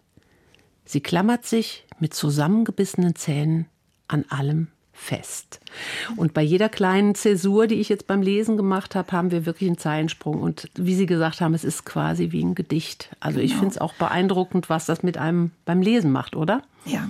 Sie 0.85 1.01
klammert 1.01 1.45
sich 1.45 1.87
mit 1.99 2.15
zusammengebissenen 2.15 3.15
Zähnen 3.15 3.67
an 4.07 4.25
allem 4.29 4.69
fest. 4.99 5.61
Und 6.17 6.35
bei 6.35 6.43
jeder 6.43 6.69
kleinen 6.69 7.15
Zäsur, 7.15 7.67
die 7.67 7.77
ich 7.77 7.89
jetzt 7.89 8.07
beim 8.07 8.21
Lesen 8.21 8.57
gemacht 8.57 8.95
habe, 8.95 9.13
haben 9.13 9.31
wir 9.31 9.47
wirklich 9.47 9.69
einen 9.69 9.79
Zeilensprung. 9.79 10.41
Und 10.41 10.71
wie 10.75 10.95
Sie 10.95 11.07
gesagt 11.07 11.41
haben, 11.41 11.55
es 11.55 11.65
ist 11.65 11.85
quasi 11.85 12.33
wie 12.33 12.43
ein 12.43 12.55
Gedicht. 12.55 13.11
Also 13.21 13.39
genau. 13.39 13.47
ich 13.47 13.55
finde 13.55 13.75
es 13.75 13.79
auch 13.79 13.95
beeindruckend, 13.95 14.69
was 14.69 14.87
das 14.87 15.03
mit 15.03 15.17
einem 15.17 15.53
beim 15.65 15.83
Lesen 15.83 16.11
macht, 16.11 16.35
oder? 16.35 16.63
Ja, 16.85 17.09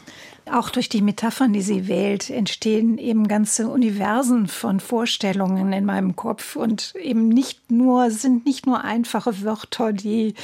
auch 0.53 0.71
durch 0.71 0.89
die 0.89 1.03
Metaphern, 1.03 1.53
die 1.53 1.63
sie 1.63 1.89
wählt, 1.89 2.31
entstehen 2.31 2.99
eben 2.99 3.29
ganze 3.29 3.69
Universen 3.69 4.49
von 4.49 4.81
Vorstellungen 4.81 5.73
in 5.73 5.85
meinem 5.85 6.17
Kopf 6.17 6.57
und 6.57 6.95
eben 6.97 7.29
nicht 7.29 7.71
nur, 7.71 8.11
sind 8.11 8.47
nicht 8.47 8.67
nur 8.67 8.85
einfache 8.85 9.43
Wörter, 9.43 9.93
die 9.93 10.35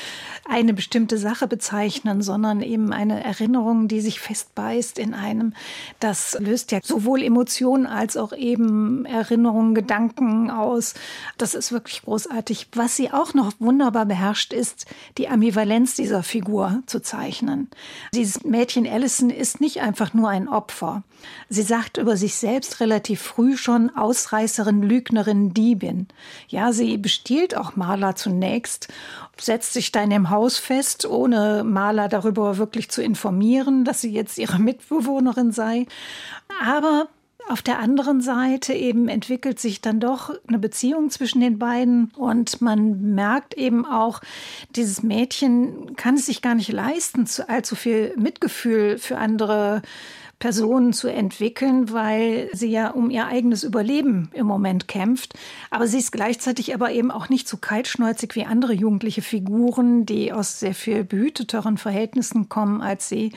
eine 0.49 0.75
bestimmte 0.75 1.19
Sache 1.19 1.47
bezeichnen, 1.47 2.23
sondern 2.23 2.61
eben 2.61 2.93
eine 2.93 3.23
Erinnerung, 3.25 3.89
die 3.89 4.01
sich 4.01 4.21
festbeißt 4.21 4.99
in 4.99 5.15
einem. 5.15 5.55
Das 6.01 6.37
löst 6.41 6.73
ja 6.73 6.81
sowohl 6.83 7.23
Emotionen 7.23 7.87
als 7.87 8.17
auch 8.17 8.33
eben 8.33 9.05
Erinnerungen, 9.07 9.75
Gedanken 9.75 10.51
aus. 10.51 10.95
Das 11.39 11.55
ist 11.55 11.73
wirklich 11.73 12.03
großartig. 12.03 12.69
Was 12.75 12.97
sie 12.97 13.11
auch 13.11 13.35
noch 13.35 13.53
wunderbar 13.59 14.07
beherrscht, 14.07 14.53
ist 14.53 14.87
die 15.19 15.29
Ambivalenz 15.29 15.95
dieser 15.95 16.23
Figur 16.23 16.83
zu 16.87 17.01
zeichnen. 17.01 17.69
Dieses 18.13 18.45
Mädchen 18.45 18.85
Allison 19.15 19.31
ist 19.31 19.61
nicht 19.61 19.81
einfach 19.81 19.95
einfach 19.95 20.13
nur 20.13 20.29
ein 20.29 20.49
Opfer. 20.49 21.05
Sie 21.49 21.63
sagt 21.63 21.99
über 21.99 22.17
sich 22.17 22.35
selbst 22.35 22.81
relativ 22.81 23.23
früh 23.23 23.57
schon 23.57 23.95
Ausreißerin, 23.95 24.83
Lügnerin, 24.83 25.55
Diebin. 25.55 26.09
Ja, 26.49 26.73
sie 26.73 26.97
bestiehlt 26.99 27.57
auch 27.57 27.77
Maler 27.77 28.17
zunächst, 28.17 28.89
setzt 29.39 29.73
sich 29.73 29.93
dann 29.93 30.11
im 30.11 30.31
Haus 30.31 30.59
fest, 30.59 31.07
ohne 31.07 31.63
Maler 31.63 32.09
darüber 32.09 32.59
wirklich 32.59 32.91
zu 32.91 33.05
informieren, 33.05 33.85
dass 33.85 34.01
sie 34.01 34.11
jetzt 34.11 34.37
ihre 34.37 34.59
Mitbewohnerin 34.59 35.53
sei. 35.53 35.87
Aber 36.61 37.07
auf 37.49 37.63
der 37.63 37.79
anderen 37.79 38.21
Seite 38.21 38.73
eben 38.73 39.09
entwickelt 39.09 39.61
sich 39.61 39.81
dann 39.81 40.01
doch 40.01 40.33
eine 40.47 40.59
Beziehung 40.59 41.11
zwischen 41.11 41.41
den 41.41 41.59
beiden 41.59 42.11
und 42.17 42.63
man 42.63 43.15
merkt 43.15 43.55
eben 43.55 43.85
auch, 43.85 44.21
dieses 44.77 45.03
Mädchen 45.03 45.95
kann 45.97 46.15
es 46.15 46.27
sich 46.27 46.43
gar 46.43 46.55
nicht 46.55 46.73
leisten, 46.73 47.29
allzu 47.47 47.77
viel 47.77 48.15
Mitgefühl 48.17 48.99
für 48.99 49.19
andere 49.19 49.83
Personen 50.39 50.93
zu 50.93 51.09
entwickeln, 51.09 51.93
weil 51.93 52.49
sie 52.53 52.71
ja 52.71 52.91
um 52.91 53.11
ihr 53.11 53.27
eigenes 53.27 53.65
Überleben 53.65 54.31
im 54.33 54.47
Moment 54.47 54.89
kämpft. 54.89 55.35
Aber 55.71 55.87
sie 55.87 55.99
ist 55.99 56.13
gleichzeitig 56.13 56.75
aber 56.75 56.93
eben 56.93 57.11
auch 57.11 57.29
nicht 57.29 57.49
so 57.49 57.57
kaltschnäuzig 57.57 58.35
wie 58.35 58.45
andere 58.45 58.73
jugendliche 58.73 59.23
Figuren, 59.23 60.07
die 60.07 60.33
aus 60.33 60.61
sehr 60.61 60.75
viel 60.75 61.05
behüteteren 61.05 61.79
Verhältnissen 61.79 62.49
kommen 62.49 62.81
als 62.81 63.09
sie. 63.09 63.33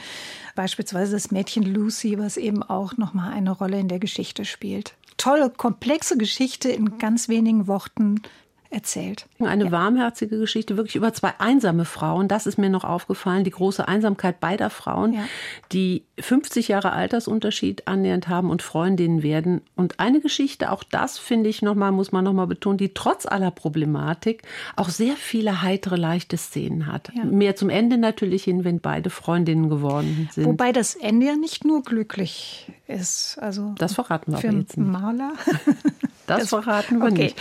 Beispielsweise 0.56 1.14
das 1.14 1.32
Mädchen 1.32 1.64
Lucy, 1.64 2.18
was 2.18 2.38
eben 2.38 2.64
auch 2.64 2.98
nochmal 2.98 3.32
eine 3.32 3.52
Rolle 3.52 3.80
in 3.80 3.88
der 3.88 4.00
Geschichte 4.00 4.46
spielt. 4.46 4.96
Tolle, 5.18 5.50
komplexe 5.50 6.18
Geschichte 6.18 6.70
in 6.70 6.98
ganz 7.00 7.28
wenigen 7.30 7.68
Worten 7.68 8.22
erzählt. 8.70 9.28
Eine 9.40 9.66
ja. 9.66 9.72
warmherzige 9.72 10.38
Geschichte, 10.40 10.78
wirklich 10.78 10.96
über 10.96 11.14
zwei 11.14 11.34
einsame 11.40 11.86
Frauen. 11.86 12.28
Das 12.28 12.46
ist 12.46 12.58
mir 12.58 12.70
noch 12.70 12.84
aufgefallen, 12.84 13.44
die 13.44 13.52
große 13.52 13.88
Einsamkeit 13.88 14.40
beider 14.40 14.70
Frauen, 14.70 15.14
ja. 15.14 15.26
die 15.72 16.04
50 16.20 16.68
Jahre 16.68 16.92
Altersunterschied 16.92 17.88
annähernd 17.88 18.28
haben 18.28 18.50
und 18.50 18.62
Freundinnen 18.62 19.24
werden. 19.24 19.62
Und 19.76 20.00
eine 20.00 20.20
Geschichte, 20.20 20.72
auch 20.72 20.84
das 20.84 21.18
finde 21.18 21.50
ich 21.50 21.62
nochmal, 21.62 21.92
muss 21.92 22.12
man 22.12 22.24
nochmal 22.24 22.48
betonen, 22.48 22.78
die 22.78 22.94
trotz 22.94 23.26
aller 23.26 23.52
Problematik 23.52 24.44
auch 24.76 24.90
sehr 24.90 25.16
viele 25.16 25.62
heitere, 25.62 25.96
leichte 25.96 26.38
Szenen 26.38 26.88
hat. 26.88 27.12
Ja. 27.16 27.24
Mehr 27.24 27.56
zum 27.56 27.70
Ende 27.70 27.98
natürlich 27.98 28.44
hin, 28.44 28.64
wenn 28.64 28.80
beide 28.80 29.10
Freundinnen 29.10 29.70
geworden 29.70 30.30
sind. 30.32 30.46
Wobei 30.46 30.72
das 30.72 30.96
Ende 30.96 31.28
ja 31.28 31.36
nicht 31.36 31.66
nur 31.66 31.84
glücklich 31.84 32.68
ist. 32.88 33.38
Also 33.40 33.76
das 33.78 33.94
verraten 33.94 34.32
wir 34.32 34.40
für 34.40 34.48
jetzt 34.48 34.78
nicht. 34.78 34.88
Maler. 34.88 35.34
Das, 36.28 36.42
das 36.42 36.50
verraten 36.50 37.00
wir 37.00 37.10
okay. 37.10 37.34
nicht. 37.34 37.40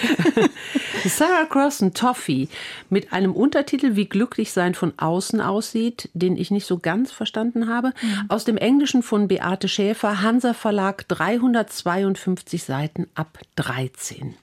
Sarah 1.12 1.46
Crossan 1.46 1.92
Toffee 1.92 2.48
mit 2.88 3.12
einem 3.12 3.32
Untertitel 3.32 3.96
Wie 3.96 4.08
glücklich 4.08 4.52
sein 4.52 4.74
von 4.76 4.92
außen 4.96 5.40
aussieht, 5.40 6.08
den 6.14 6.36
ich 6.36 6.52
nicht 6.52 6.66
so 6.66 6.78
ganz 6.78 7.10
verstanden 7.10 7.68
habe. 7.68 7.88
Mhm. 8.00 8.26
Aus 8.28 8.44
dem 8.44 8.56
Englischen 8.56 9.02
von 9.02 9.26
Beate 9.26 9.66
Schäfer, 9.66 10.22
Hansa 10.22 10.54
Verlag, 10.54 11.08
352 11.08 12.62
Seiten 12.62 13.08
ab 13.16 13.40
13. 13.56 14.36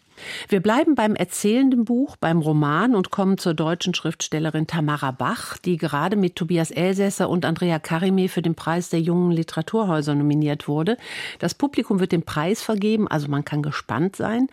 Wir 0.49 0.61
bleiben 0.61 0.95
beim 0.95 1.15
erzählenden 1.15 1.85
Buch, 1.85 2.15
beim 2.17 2.39
Roman 2.39 2.95
und 2.95 3.11
kommen 3.11 3.37
zur 3.37 3.53
deutschen 3.53 3.93
Schriftstellerin 3.93 4.67
Tamara 4.67 5.11
Bach, 5.11 5.57
die 5.57 5.77
gerade 5.77 6.15
mit 6.15 6.35
Tobias 6.35 6.71
Elsässer 6.71 7.29
und 7.29 7.45
Andrea 7.45 7.79
Karime 7.79 8.29
für 8.29 8.41
den 8.41 8.55
Preis 8.55 8.89
der 8.89 9.01
jungen 9.01 9.31
Literaturhäuser 9.31 10.15
nominiert 10.15 10.67
wurde. 10.67 10.97
Das 11.39 11.53
Publikum 11.53 11.99
wird 11.99 12.11
den 12.11 12.23
Preis 12.23 12.61
vergeben, 12.61 13.07
also 13.07 13.27
man 13.27 13.45
kann 13.45 13.61
gespannt 13.61 14.15
sein. 14.15 14.47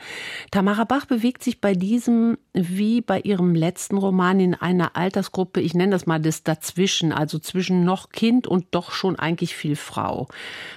Tamara 0.50 0.84
Bach 0.84 1.06
bewegt 1.06 1.42
sich 1.42 1.60
bei 1.60 1.74
diesem 1.74 2.38
wie 2.52 3.00
bei 3.00 3.20
ihrem 3.20 3.54
letzten 3.54 3.96
Roman 3.96 4.40
in 4.40 4.54
einer 4.54 4.96
Altersgruppe, 4.96 5.60
ich 5.60 5.74
nenne 5.74 5.92
das 5.92 6.06
mal 6.06 6.20
das 6.20 6.42
Dazwischen, 6.42 7.12
also 7.12 7.38
zwischen 7.38 7.84
noch 7.84 8.10
Kind 8.10 8.46
und 8.46 8.66
doch 8.72 8.90
schon 8.90 9.16
eigentlich 9.16 9.54
viel 9.54 9.76
Frau. 9.76 10.28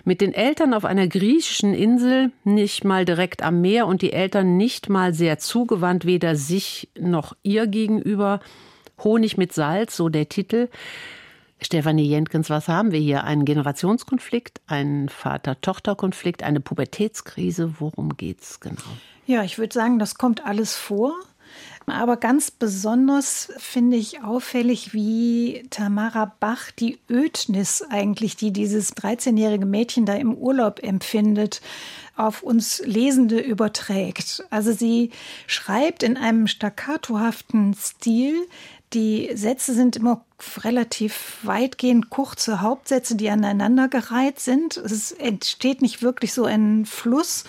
Mit 0.03 0.21
den 0.21 0.33
Eltern 0.33 0.73
auf 0.73 0.85
einer 0.85 1.07
griechischen 1.07 1.73
Insel, 1.73 2.31
nicht 2.43 2.83
mal 2.83 3.05
direkt 3.05 3.41
am 3.41 3.61
Meer 3.61 3.87
und 3.87 4.01
die 4.01 4.13
Eltern 4.13 4.57
nicht 4.57 4.72
nicht 4.73 4.89
mal 4.89 5.13
sehr 5.13 5.37
zugewandt, 5.37 6.03
weder 6.03 6.35
sich 6.35 6.89
noch 6.99 7.35
ihr 7.43 7.67
gegenüber. 7.67 8.39
Honig 9.03 9.37
mit 9.37 9.53
Salz, 9.53 9.95
so 9.95 10.09
der 10.09 10.29
Titel. 10.29 10.67
Stefanie 11.61 12.07
Jenkins, 12.07 12.49
was 12.49 12.67
haben 12.67 12.91
wir 12.91 12.99
hier? 12.99 13.23
Einen 13.23 13.45
Generationskonflikt, 13.45 14.61
einen 14.65 15.09
Vater-Tochter-Konflikt, 15.09 16.41
eine 16.41 16.59
Pubertätskrise. 16.59 17.75
Worum 17.77 18.17
geht 18.17 18.41
es 18.41 18.59
genau? 18.59 18.81
Ja, 19.27 19.43
ich 19.43 19.59
würde 19.59 19.73
sagen, 19.73 19.99
das 19.99 20.15
kommt 20.15 20.43
alles 20.43 20.75
vor. 20.75 21.13
Aber 21.85 22.17
ganz 22.17 22.49
besonders 22.51 23.51
finde 23.57 23.97
ich 23.97 24.23
auffällig, 24.23 24.93
wie 24.93 25.65
Tamara 25.69 26.33
Bach 26.39 26.71
die 26.71 26.99
Ödnis 27.09 27.83
eigentlich, 27.89 28.35
die 28.35 28.51
dieses 28.51 28.95
13-jährige 28.95 29.65
Mädchen 29.65 30.05
da 30.05 30.13
im 30.13 30.33
Urlaub 30.33 30.81
empfindet, 30.81 31.61
auf 32.15 32.43
uns 32.43 32.81
Lesende 32.85 33.39
überträgt. 33.39 34.45
Also 34.49 34.71
sie 34.71 35.11
schreibt 35.47 36.03
in 36.03 36.15
einem 36.17 36.47
staccatohaften 36.47 37.73
Stil. 37.73 38.47
Die 38.93 39.31
Sätze 39.33 39.73
sind 39.73 39.95
immer 39.95 40.23
relativ 40.59 41.39
weitgehend 41.41 42.09
kurze 42.11 42.61
Hauptsätze, 42.61 43.15
die 43.15 43.29
aneinandergereiht 43.29 44.39
sind. 44.39 44.77
Es 44.77 45.11
entsteht 45.11 45.81
nicht 45.81 46.03
wirklich 46.03 46.33
so 46.33 46.45
ein 46.45 46.85
Fluss. 46.85 47.43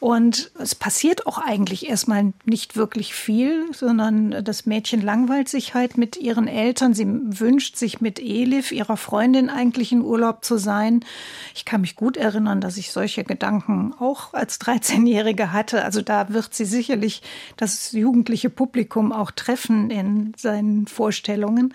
Und 0.00 0.52
es 0.60 0.76
passiert 0.76 1.26
auch 1.26 1.38
eigentlich 1.38 1.88
erstmal 1.88 2.32
nicht 2.44 2.76
wirklich 2.76 3.14
viel, 3.14 3.66
sondern 3.72 4.44
das 4.44 4.64
Mädchen 4.64 5.02
langweilt 5.02 5.48
sich 5.48 5.74
halt 5.74 5.98
mit 5.98 6.16
ihren 6.16 6.46
Eltern. 6.46 6.94
Sie 6.94 7.06
wünscht 7.06 7.74
sich 7.76 8.00
mit 8.00 8.20
Elif, 8.20 8.70
ihrer 8.70 8.96
Freundin, 8.96 9.50
eigentlich 9.50 9.90
in 9.90 10.02
Urlaub 10.02 10.44
zu 10.44 10.56
sein. 10.56 11.04
Ich 11.52 11.64
kann 11.64 11.80
mich 11.80 11.96
gut 11.96 12.16
erinnern, 12.16 12.60
dass 12.60 12.76
ich 12.76 12.92
solche 12.92 13.24
Gedanken 13.24 13.92
auch 13.98 14.34
als 14.34 14.60
13-Jährige 14.60 15.52
hatte. 15.52 15.84
Also 15.84 16.00
da 16.00 16.28
wird 16.28 16.54
sie 16.54 16.64
sicherlich 16.64 17.22
das 17.56 17.90
jugendliche 17.90 18.50
Publikum 18.50 19.10
auch 19.10 19.32
treffen 19.32 19.90
in 19.90 20.32
seinen 20.36 20.86
Vorstellungen. 20.86 21.74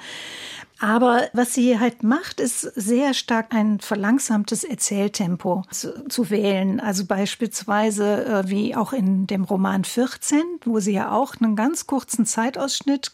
Aber 0.83 1.29
was 1.31 1.53
sie 1.53 1.79
halt 1.79 2.03
macht, 2.03 2.41
ist 2.41 2.59
sehr 2.59 3.13
stark 3.13 3.53
ein 3.55 3.79
verlangsamtes 3.79 4.65
Erzähltempo 4.65 5.63
zu, 5.71 6.09
zu 6.09 6.29
wählen. 6.29 6.81
Also 6.81 7.05
beispielsweise 7.05 8.25
äh, 8.25 8.49
wie 8.49 8.75
auch 8.75 8.91
in 8.91 9.25
dem 9.25 9.45
Roman 9.45 9.85
14, 9.85 10.41
wo 10.65 10.81
sie 10.81 10.91
ja 10.91 11.13
auch 11.13 11.35
einen 11.39 11.55
ganz 11.55 11.87
kurzen 11.87 12.25
Zeitausschnitt 12.25 13.13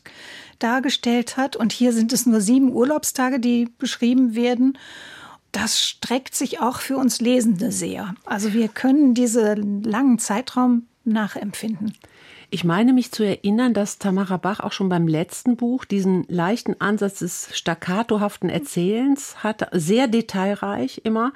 dargestellt 0.58 1.38
hat. 1.38 1.58
Und 1.58 1.72
hier 1.72 1.94
sind 1.94 2.12
es 2.12 2.26
nur 2.26 2.42
sieben 2.42 2.74
Urlaubstage, 2.74 3.40
die 3.40 3.70
beschrieben 3.78 4.34
werden. 4.34 4.76
das 5.52 5.80
streckt 5.80 6.34
sich 6.34 6.62
auch 6.62 6.80
für 6.80 6.98
uns 6.98 7.22
Lesende 7.22 7.72
sehr. 7.72 8.16
Also 8.26 8.52
wir 8.54 8.68
können 8.68 9.14
diesen 9.14 9.84
langen 9.84 10.18
Zeitraum 10.18 10.88
nachempfinden. 11.06 11.94
Ich 12.52 12.64
meine 12.64 12.94
mich 12.94 13.12
zu 13.12 13.24
erinnern, 13.24 13.76
dass 13.76 14.00
Tamara 14.00 14.38
Bach 14.38 14.60
auch 14.60 14.72
schon 14.72 14.90
beim 14.90 15.08
letzten 15.08 15.56
Buch 15.56 15.86
diesen 15.86 16.26
leichten 16.30 16.80
Ansatz 16.82 17.20
des 17.20 17.50
staccatohaften 17.54 18.50
Erzählens 18.50 19.44
hatte, 19.44 19.68
sehr 19.72 20.08
detailreich 20.08 21.02
immer. 21.04 21.32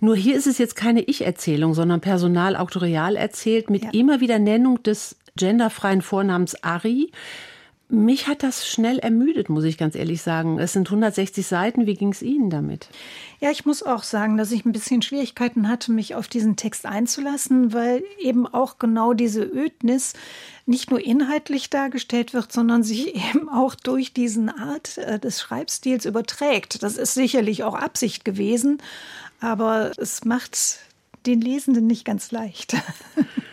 Nur 0.00 0.16
hier 0.16 0.36
ist 0.36 0.46
es 0.46 0.58
jetzt 0.58 0.76
keine 0.76 1.00
Ich-Erzählung, 1.00 1.72
sondern 1.72 2.02
personalauktorial 2.02 3.16
erzählt 3.16 3.70
mit 3.70 3.84
ja. 3.84 3.90
immer 3.92 4.20
wieder 4.20 4.38
Nennung 4.38 4.82
des 4.82 5.16
genderfreien 5.36 6.02
Vornamens 6.02 6.62
Ari. 6.62 7.10
Mich 7.92 8.28
hat 8.28 8.44
das 8.44 8.68
schnell 8.68 9.00
ermüdet, 9.00 9.48
muss 9.48 9.64
ich 9.64 9.76
ganz 9.76 9.96
ehrlich 9.96 10.22
sagen. 10.22 10.60
Es 10.60 10.72
sind 10.72 10.86
160 10.86 11.44
Seiten. 11.44 11.86
Wie 11.86 11.94
ging 11.94 12.12
es 12.12 12.22
Ihnen 12.22 12.48
damit? 12.48 12.88
Ja, 13.40 13.50
ich 13.50 13.66
muss 13.66 13.82
auch 13.82 14.04
sagen, 14.04 14.36
dass 14.36 14.52
ich 14.52 14.64
ein 14.64 14.70
bisschen 14.70 15.02
Schwierigkeiten 15.02 15.68
hatte, 15.68 15.90
mich 15.90 16.14
auf 16.14 16.28
diesen 16.28 16.54
Text 16.54 16.86
einzulassen, 16.86 17.72
weil 17.72 18.04
eben 18.20 18.46
auch 18.46 18.78
genau 18.78 19.12
diese 19.12 19.42
Ödnis 19.42 20.12
nicht 20.66 20.92
nur 20.92 21.04
inhaltlich 21.04 21.68
dargestellt 21.68 22.32
wird, 22.32 22.52
sondern 22.52 22.84
sich 22.84 23.16
eben 23.34 23.48
auch 23.48 23.74
durch 23.74 24.12
diesen 24.12 24.50
Art 24.50 24.96
äh, 24.98 25.18
des 25.18 25.40
Schreibstils 25.40 26.04
überträgt. 26.04 26.84
Das 26.84 26.96
ist 26.96 27.14
sicherlich 27.14 27.64
auch 27.64 27.74
Absicht 27.74 28.24
gewesen, 28.24 28.78
aber 29.40 29.90
es 29.96 30.24
macht 30.24 30.78
den 31.26 31.40
Lesenden 31.40 31.88
nicht 31.88 32.04
ganz 32.04 32.30
leicht. 32.30 32.76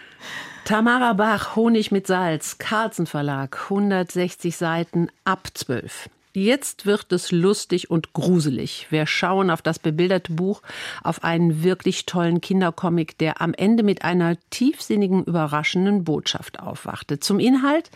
Tamara 0.67 1.13
Bach, 1.13 1.55
Honig 1.55 1.91
mit 1.91 2.07
Salz, 2.07 2.57
Carlsen 2.57 3.05
Verlag, 3.05 3.57
160 3.69 4.57
Seiten 4.57 5.07
ab 5.23 5.47
12. 5.53 6.09
Jetzt 6.33 6.85
wird 6.85 7.09
es 7.13 7.31
lustig 7.31 7.89
und 7.89 8.11
gruselig. 8.11 8.87
Wir 8.89 9.07
schauen 9.07 9.49
auf 9.49 9.61
das 9.61 9.79
bebilderte 9.79 10.33
Buch, 10.33 10.61
auf 11.05 11.23
einen 11.23 11.63
wirklich 11.63 12.05
tollen 12.05 12.41
Kindercomic, 12.41 13.17
der 13.17 13.39
am 13.41 13.53
Ende 13.53 13.81
mit 13.81 14.03
einer 14.03 14.35
tiefsinnigen, 14.49 15.23
überraschenden 15.23 16.03
Botschaft 16.03 16.59
aufwachte. 16.59 17.21
Zum 17.21 17.39
Inhalt. 17.39 17.89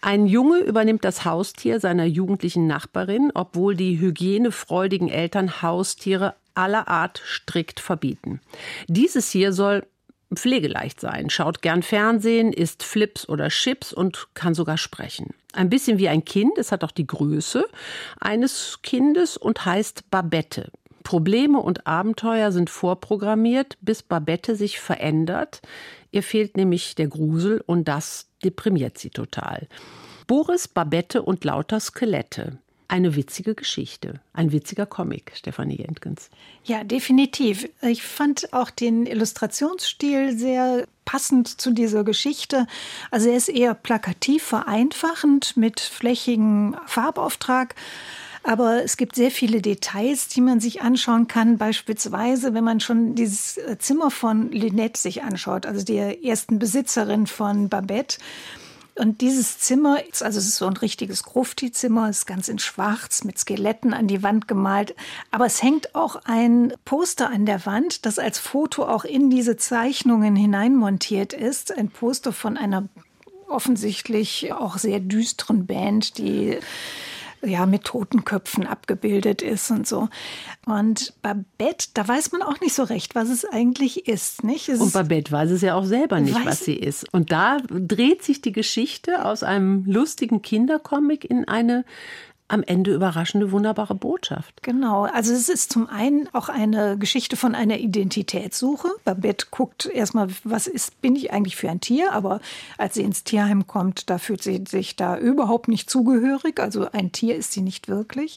Ein 0.00 0.26
Junge 0.26 0.60
übernimmt 0.60 1.04
das 1.04 1.26
Haustier 1.26 1.78
seiner 1.78 2.06
jugendlichen 2.06 2.66
Nachbarin, 2.66 3.32
obwohl 3.34 3.76
die 3.76 4.00
hygienefreudigen 4.00 5.10
Eltern 5.10 5.60
Haustiere 5.60 6.36
aller 6.54 6.88
Art 6.88 7.20
strikt 7.26 7.80
verbieten. 7.80 8.40
Dieses 8.88 9.30
hier 9.30 9.52
soll 9.52 9.86
pflegeleicht 10.36 11.00
sein, 11.00 11.30
schaut 11.30 11.62
gern 11.62 11.82
Fernsehen, 11.82 12.52
isst 12.52 12.82
Flips 12.82 13.28
oder 13.28 13.48
Chips 13.48 13.92
und 13.92 14.28
kann 14.34 14.54
sogar 14.54 14.78
sprechen. 14.78 15.34
Ein 15.52 15.70
bisschen 15.70 15.98
wie 15.98 16.08
ein 16.08 16.24
Kind, 16.24 16.58
es 16.58 16.72
hat 16.72 16.84
auch 16.84 16.90
die 16.90 17.06
Größe 17.06 17.64
eines 18.20 18.80
Kindes 18.82 19.36
und 19.36 19.64
heißt 19.64 20.10
Babette. 20.10 20.70
Probleme 21.04 21.60
und 21.60 21.86
Abenteuer 21.86 22.50
sind 22.50 22.70
vorprogrammiert, 22.70 23.76
bis 23.82 24.02
Babette 24.02 24.56
sich 24.56 24.80
verändert. 24.80 25.60
Ihr 26.10 26.22
fehlt 26.22 26.56
nämlich 26.56 26.94
der 26.94 27.08
Grusel 27.08 27.62
und 27.66 27.86
das 27.86 28.30
deprimiert 28.42 28.98
sie 28.98 29.10
total. 29.10 29.68
Boris, 30.26 30.66
Babette 30.66 31.22
und 31.22 31.44
lauter 31.44 31.78
Skelette 31.78 32.58
eine 32.88 33.16
witzige 33.16 33.54
Geschichte, 33.54 34.20
ein 34.32 34.52
witziger 34.52 34.86
Comic, 34.86 35.32
Stefanie 35.34 35.76
Jentgens. 35.76 36.30
Ja, 36.64 36.84
definitiv. 36.84 37.68
Ich 37.82 38.02
fand 38.02 38.52
auch 38.52 38.70
den 38.70 39.06
Illustrationsstil 39.06 40.36
sehr 40.36 40.86
passend 41.04 41.60
zu 41.60 41.72
dieser 41.72 42.04
Geschichte. 42.04 42.66
Also 43.10 43.28
er 43.28 43.36
ist 43.36 43.48
eher 43.48 43.74
plakativ, 43.74 44.42
vereinfachend 44.42 45.56
mit 45.56 45.80
flächigem 45.80 46.76
Farbauftrag. 46.86 47.74
Aber 48.46 48.84
es 48.84 48.98
gibt 48.98 49.16
sehr 49.16 49.30
viele 49.30 49.62
Details, 49.62 50.28
die 50.28 50.42
man 50.42 50.60
sich 50.60 50.82
anschauen 50.82 51.28
kann. 51.28 51.56
Beispielsweise, 51.56 52.52
wenn 52.52 52.64
man 52.64 52.78
schon 52.80 53.14
dieses 53.14 53.58
Zimmer 53.78 54.10
von 54.10 54.52
Lynette 54.52 55.00
sich 55.00 55.22
anschaut, 55.22 55.64
also 55.64 55.82
der 55.82 56.22
ersten 56.22 56.58
Besitzerin 56.58 57.26
von 57.26 57.70
Babette. 57.70 58.18
Und 58.96 59.20
dieses 59.22 59.58
Zimmer, 59.58 59.98
also 60.20 60.38
es 60.38 60.46
ist 60.46 60.56
so 60.56 60.66
ein 60.66 60.76
richtiges 60.76 61.24
Grufti-Zimmer, 61.24 62.08
ist 62.10 62.26
ganz 62.26 62.48
in 62.48 62.60
Schwarz 62.60 63.24
mit 63.24 63.38
Skeletten 63.38 63.92
an 63.92 64.06
die 64.06 64.22
Wand 64.22 64.46
gemalt. 64.46 64.94
Aber 65.32 65.46
es 65.46 65.62
hängt 65.62 65.94
auch 65.96 66.16
ein 66.24 66.72
Poster 66.84 67.28
an 67.28 67.44
der 67.44 67.66
Wand, 67.66 68.06
das 68.06 68.20
als 68.20 68.38
Foto 68.38 68.86
auch 68.86 69.04
in 69.04 69.30
diese 69.30 69.56
Zeichnungen 69.56 70.36
hineinmontiert 70.36 71.32
ist. 71.32 71.76
Ein 71.76 71.88
Poster 71.88 72.32
von 72.32 72.56
einer 72.56 72.88
offensichtlich 73.48 74.52
auch 74.52 74.78
sehr 74.78 75.00
düsteren 75.00 75.66
Band, 75.66 76.18
die 76.18 76.58
ja, 77.44 77.66
mit 77.66 77.84
Totenköpfen 77.84 78.66
abgebildet 78.66 79.42
ist 79.42 79.70
und 79.70 79.86
so. 79.86 80.08
Und 80.66 81.14
Babette, 81.22 81.88
da 81.94 82.06
weiß 82.06 82.32
man 82.32 82.42
auch 82.42 82.60
nicht 82.60 82.74
so 82.74 82.82
recht, 82.82 83.14
was 83.14 83.28
es 83.28 83.44
eigentlich 83.44 84.08
ist. 84.08 84.44
Nicht? 84.44 84.68
Es 84.68 84.80
und 84.80 84.92
Babette 84.92 85.30
weiß 85.32 85.50
es 85.50 85.62
ja 85.62 85.74
auch 85.74 85.84
selber 85.84 86.20
nicht, 86.20 86.44
was 86.44 86.64
sie 86.64 86.76
ist. 86.76 87.12
Und 87.12 87.32
da 87.32 87.58
dreht 87.68 88.22
sich 88.22 88.40
die 88.40 88.52
Geschichte 88.52 89.24
aus 89.24 89.42
einem 89.42 89.84
lustigen 89.86 90.42
Kindercomic 90.42 91.24
in 91.24 91.46
eine 91.46 91.84
am 92.46 92.62
Ende 92.62 92.94
überraschende, 92.94 93.52
wunderbare 93.52 93.94
Botschaft. 93.94 94.62
Genau. 94.62 95.04
Also 95.04 95.32
es 95.32 95.48
ist 95.48 95.72
zum 95.72 95.88
einen 95.88 96.28
auch 96.34 96.50
eine 96.50 96.98
Geschichte 96.98 97.36
von 97.36 97.54
einer 97.54 97.78
Identitätssuche. 97.78 98.88
Babette 99.02 99.46
guckt 99.50 99.86
erstmal, 99.86 100.28
was 100.44 100.66
ist, 100.66 101.00
bin 101.00 101.16
ich 101.16 101.32
eigentlich 101.32 101.56
für 101.56 101.70
ein 101.70 101.80
Tier? 101.80 102.12
Aber 102.12 102.40
als 102.76 102.94
sie 102.94 103.02
ins 103.02 103.24
Tierheim 103.24 103.66
kommt, 103.66 104.10
da 104.10 104.18
fühlt 104.18 104.42
sie 104.42 104.62
sich 104.68 104.94
da 104.94 105.16
überhaupt 105.16 105.68
nicht 105.68 105.88
zugehörig. 105.88 106.60
Also 106.60 106.86
ein 106.92 107.12
Tier 107.12 107.34
ist 107.34 107.52
sie 107.52 107.62
nicht 107.62 107.88
wirklich. 107.88 108.36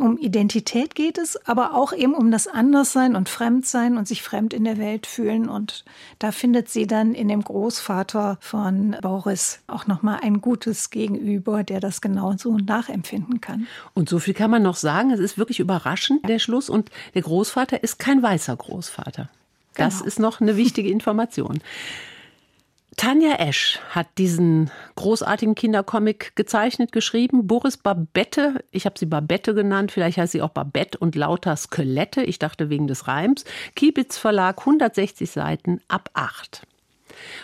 Um 0.00 0.16
Identität 0.16 0.94
geht 0.94 1.18
es, 1.18 1.36
aber 1.46 1.74
auch 1.74 1.92
eben 1.92 2.14
um 2.14 2.30
das 2.30 2.46
Anderssein 2.46 3.14
und 3.14 3.28
Fremdsein 3.28 3.98
und 3.98 4.08
sich 4.08 4.22
fremd 4.22 4.54
in 4.54 4.64
der 4.64 4.78
Welt 4.78 5.06
fühlen. 5.06 5.50
Und 5.50 5.84
da 6.18 6.32
findet 6.32 6.70
sie 6.70 6.86
dann 6.86 7.12
in 7.12 7.28
dem 7.28 7.44
Großvater 7.44 8.38
von 8.40 8.96
Boris 9.02 9.60
auch 9.66 9.86
nochmal 9.86 10.20
ein 10.22 10.40
gutes 10.40 10.88
Gegenüber, 10.88 11.62
der 11.62 11.80
das 11.80 12.00
genauso 12.00 12.56
nachempfindet 12.56 13.17
finden 13.18 13.40
kann. 13.40 13.66
Und 13.94 14.08
so 14.08 14.18
viel 14.18 14.34
kann 14.34 14.50
man 14.50 14.62
noch 14.62 14.76
sagen. 14.76 15.10
Es 15.10 15.20
ist 15.20 15.38
wirklich 15.38 15.60
überraschend, 15.60 16.28
der 16.28 16.38
Schluss. 16.38 16.70
Und 16.70 16.90
der 17.14 17.22
Großvater 17.22 17.82
ist 17.82 17.98
kein 17.98 18.22
weißer 18.22 18.56
Großvater. 18.56 19.28
Das 19.74 19.98
genau. 19.98 20.06
ist 20.06 20.18
noch 20.18 20.40
eine 20.40 20.56
wichtige 20.56 20.90
Information. 20.90 21.60
Tanja 22.96 23.36
Esch 23.36 23.78
hat 23.90 24.08
diesen 24.18 24.72
großartigen 24.96 25.54
Kindercomic 25.54 26.34
gezeichnet, 26.34 26.90
geschrieben. 26.90 27.46
Boris 27.46 27.76
Babette, 27.76 28.64
ich 28.72 28.86
habe 28.86 28.98
sie 28.98 29.06
Babette 29.06 29.54
genannt, 29.54 29.92
vielleicht 29.92 30.18
heißt 30.18 30.32
sie 30.32 30.42
auch 30.42 30.48
Babette 30.48 30.98
und 30.98 31.14
lauter 31.14 31.54
Skelette. 31.54 32.24
Ich 32.24 32.40
dachte 32.40 32.70
wegen 32.70 32.88
des 32.88 33.06
Reims. 33.06 33.44
Kiebitz 33.76 34.18
Verlag, 34.18 34.58
160 34.58 35.30
Seiten, 35.30 35.80
ab 35.86 36.10
8. 36.14 36.66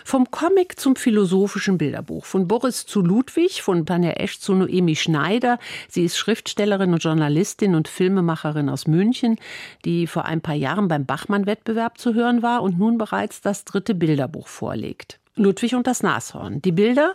Vom 0.03 0.29
Comic 0.31 0.79
zum 0.79 0.95
philosophischen 0.95 1.77
Bilderbuch. 1.77 2.25
Von 2.25 2.47
Boris 2.47 2.85
zu 2.85 3.01
Ludwig, 3.01 3.61
von 3.61 3.85
Tanja 3.85 4.11
Esch 4.11 4.39
zu 4.39 4.53
Noemi 4.53 4.95
Schneider. 4.95 5.59
Sie 5.89 6.05
ist 6.05 6.17
Schriftstellerin 6.17 6.93
und 6.93 7.03
Journalistin 7.03 7.75
und 7.75 7.87
Filmemacherin 7.87 8.69
aus 8.69 8.87
München, 8.87 9.37
die 9.83 10.07
vor 10.07 10.25
ein 10.25 10.41
paar 10.41 10.55
Jahren 10.55 10.87
beim 10.87 11.05
Bachmann-Wettbewerb 11.05 11.97
zu 11.97 12.13
hören 12.13 12.41
war 12.41 12.63
und 12.63 12.77
nun 12.77 12.97
bereits 12.97 13.41
das 13.41 13.65
dritte 13.65 13.95
Bilderbuch 13.95 14.47
vorlegt. 14.47 15.19
Ludwig 15.37 15.75
und 15.75 15.85
das 15.85 16.01
Nashorn. 16.01 16.61
Die 16.61 16.71
Bilder 16.71 17.13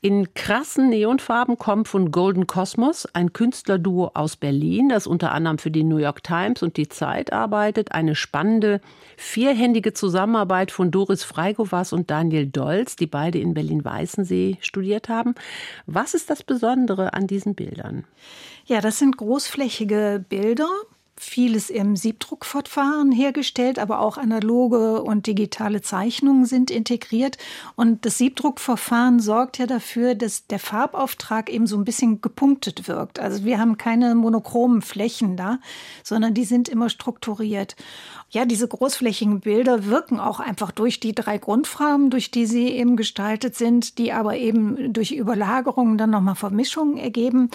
in 0.00 0.32
krassen 0.32 0.88
Neonfarben 0.88 1.58
kommen 1.58 1.84
von 1.84 2.10
Golden 2.10 2.46
Cosmos, 2.46 3.06
ein 3.12 3.34
Künstlerduo 3.34 4.12
aus 4.14 4.36
Berlin, 4.36 4.88
das 4.88 5.06
unter 5.06 5.32
anderem 5.32 5.58
für 5.58 5.70
die 5.70 5.84
New 5.84 5.98
York 5.98 6.22
Times 6.22 6.62
und 6.62 6.78
die 6.78 6.88
Zeit 6.88 7.34
arbeitet. 7.34 7.92
Eine 7.92 8.14
spannende 8.14 8.80
vierhändige 9.18 9.92
Zusammenarbeit 9.92 10.70
von 10.70 10.90
Doris 10.90 11.22
Freigowas 11.22 11.92
und 11.92 12.10
Daniel 12.10 12.46
Dolz, 12.46 12.96
die 12.96 13.06
beide 13.06 13.38
in 13.38 13.52
Berlin-Weißensee 13.52 14.56
studiert 14.60 15.10
haben. 15.10 15.34
Was 15.84 16.14
ist 16.14 16.30
das 16.30 16.42
Besondere 16.42 17.12
an 17.12 17.26
diesen 17.26 17.54
Bildern? 17.54 18.04
Ja, 18.64 18.80
das 18.80 18.98
sind 18.98 19.18
großflächige 19.18 20.24
Bilder 20.26 20.68
vieles 21.22 21.68
im 21.68 21.96
Siebdruckverfahren 21.96 23.12
hergestellt, 23.12 23.78
aber 23.78 24.00
auch 24.00 24.16
analoge 24.16 25.02
und 25.02 25.26
digitale 25.26 25.82
Zeichnungen 25.82 26.46
sind 26.46 26.70
integriert. 26.70 27.36
Und 27.76 28.06
das 28.06 28.16
Siebdruckverfahren 28.16 29.20
sorgt 29.20 29.58
ja 29.58 29.66
dafür, 29.66 30.14
dass 30.14 30.46
der 30.46 30.58
Farbauftrag 30.58 31.50
eben 31.50 31.66
so 31.66 31.76
ein 31.76 31.84
bisschen 31.84 32.22
gepunktet 32.22 32.88
wirkt. 32.88 33.18
Also 33.18 33.44
wir 33.44 33.58
haben 33.58 33.76
keine 33.76 34.14
monochromen 34.14 34.80
Flächen 34.80 35.36
da, 35.36 35.58
sondern 36.02 36.32
die 36.32 36.44
sind 36.44 36.70
immer 36.70 36.88
strukturiert. 36.88 37.76
Ja, 38.30 38.46
diese 38.46 38.66
großflächigen 38.66 39.40
Bilder 39.40 39.84
wirken 39.84 40.20
auch 40.20 40.40
einfach 40.40 40.70
durch 40.70 41.00
die 41.00 41.14
drei 41.14 41.36
Grundfarben, 41.36 42.08
durch 42.08 42.30
die 42.30 42.46
sie 42.46 42.68
eben 42.68 42.96
gestaltet 42.96 43.56
sind, 43.56 43.98
die 43.98 44.12
aber 44.12 44.38
eben 44.38 44.94
durch 44.94 45.12
Überlagerungen 45.12 45.98
dann 45.98 46.10
nochmal 46.10 46.34
Vermischungen 46.36 46.96
ergeben 46.96 47.50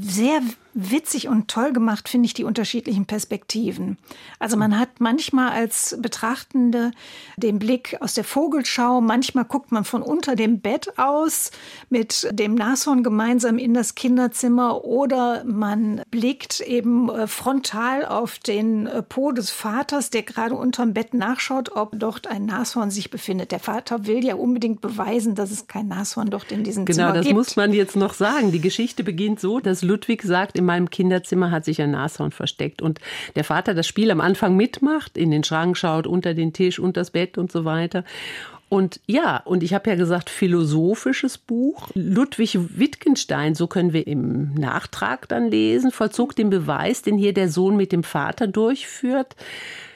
sehr 0.00 0.40
witzig 0.78 1.26
und 1.26 1.48
toll 1.48 1.72
gemacht, 1.72 2.08
finde 2.08 2.26
ich, 2.26 2.34
die 2.34 2.44
unterschiedlichen 2.44 3.04
Perspektiven. 3.04 3.98
Also 4.38 4.56
man 4.56 4.78
hat 4.78 5.00
manchmal 5.00 5.50
als 5.50 5.98
Betrachtende 6.00 6.92
den 7.36 7.58
Blick 7.58 7.96
aus 8.00 8.14
der 8.14 8.22
Vogelschau, 8.22 9.00
manchmal 9.00 9.44
guckt 9.44 9.72
man 9.72 9.84
von 9.84 10.02
unter 10.02 10.36
dem 10.36 10.60
Bett 10.60 10.96
aus 10.96 11.50
mit 11.90 12.28
dem 12.30 12.54
Nashorn 12.54 13.02
gemeinsam 13.02 13.58
in 13.58 13.74
das 13.74 13.96
Kinderzimmer 13.96 14.84
oder 14.84 15.42
man 15.44 16.02
blickt 16.12 16.60
eben 16.60 17.08
äh, 17.10 17.26
frontal 17.26 18.06
auf 18.06 18.38
den 18.38 18.86
äh, 18.86 19.02
Po 19.02 19.32
des 19.32 19.50
Vaters, 19.50 20.10
der 20.10 20.22
gerade 20.22 20.54
unterm 20.54 20.94
Bett 20.94 21.12
nachschaut, 21.12 21.72
ob 21.74 21.98
dort 21.98 22.28
ein 22.28 22.46
Nashorn 22.46 22.92
sich 22.92 23.10
befindet. 23.10 23.50
Der 23.50 23.58
Vater 23.58 24.06
will 24.06 24.24
ja 24.24 24.36
unbedingt 24.36 24.80
beweisen, 24.80 25.34
dass 25.34 25.50
es 25.50 25.66
kein 25.66 25.88
Nashorn 25.88 26.30
dort 26.30 26.52
in 26.52 26.62
diesem 26.62 26.84
genau, 26.84 26.96
Zimmer 26.96 27.12
gibt. 27.14 27.24
Genau, 27.24 27.40
das 27.40 27.48
muss 27.48 27.56
man 27.56 27.72
jetzt 27.72 27.96
noch 27.96 28.14
sagen. 28.14 28.52
Die 28.52 28.60
Geschichte 28.60 29.02
beginnt 29.02 29.40
so, 29.40 29.58
dass 29.58 29.82
Ludwig 29.82 30.22
sagt, 30.22 30.56
in 30.56 30.67
meinem 30.68 30.90
Kinderzimmer 30.90 31.50
hat 31.50 31.64
sich 31.64 31.82
ein 31.82 31.90
Nashorn 31.90 32.30
versteckt. 32.30 32.80
Und 32.80 33.00
der 33.34 33.44
Vater 33.44 33.74
das 33.74 33.88
Spiel 33.88 34.10
am 34.10 34.20
Anfang 34.20 34.54
mitmacht, 34.54 35.16
in 35.16 35.32
den 35.32 35.42
Schrank 35.42 35.76
schaut, 35.76 36.06
unter 36.06 36.34
den 36.34 36.52
Tisch, 36.52 36.78
unter 36.78 37.00
das 37.00 37.10
Bett 37.10 37.38
und 37.38 37.50
so 37.50 37.64
weiter. 37.64 38.04
Und 38.68 39.00
ja, 39.06 39.38
und 39.38 39.62
ich 39.62 39.72
habe 39.72 39.88
ja 39.88 39.96
gesagt, 39.96 40.28
philosophisches 40.28 41.38
Buch. 41.38 41.88
Ludwig 41.94 42.58
Wittgenstein, 42.78 43.54
so 43.54 43.66
können 43.66 43.94
wir 43.94 44.06
im 44.06 44.54
Nachtrag 44.54 45.26
dann 45.28 45.50
lesen, 45.50 45.90
vollzog 45.90 46.36
den 46.36 46.50
Beweis, 46.50 47.00
den 47.02 47.16
hier 47.16 47.32
der 47.32 47.48
Sohn 47.48 47.76
mit 47.76 47.92
dem 47.92 48.02
Vater 48.02 48.46
durchführt. 48.46 49.36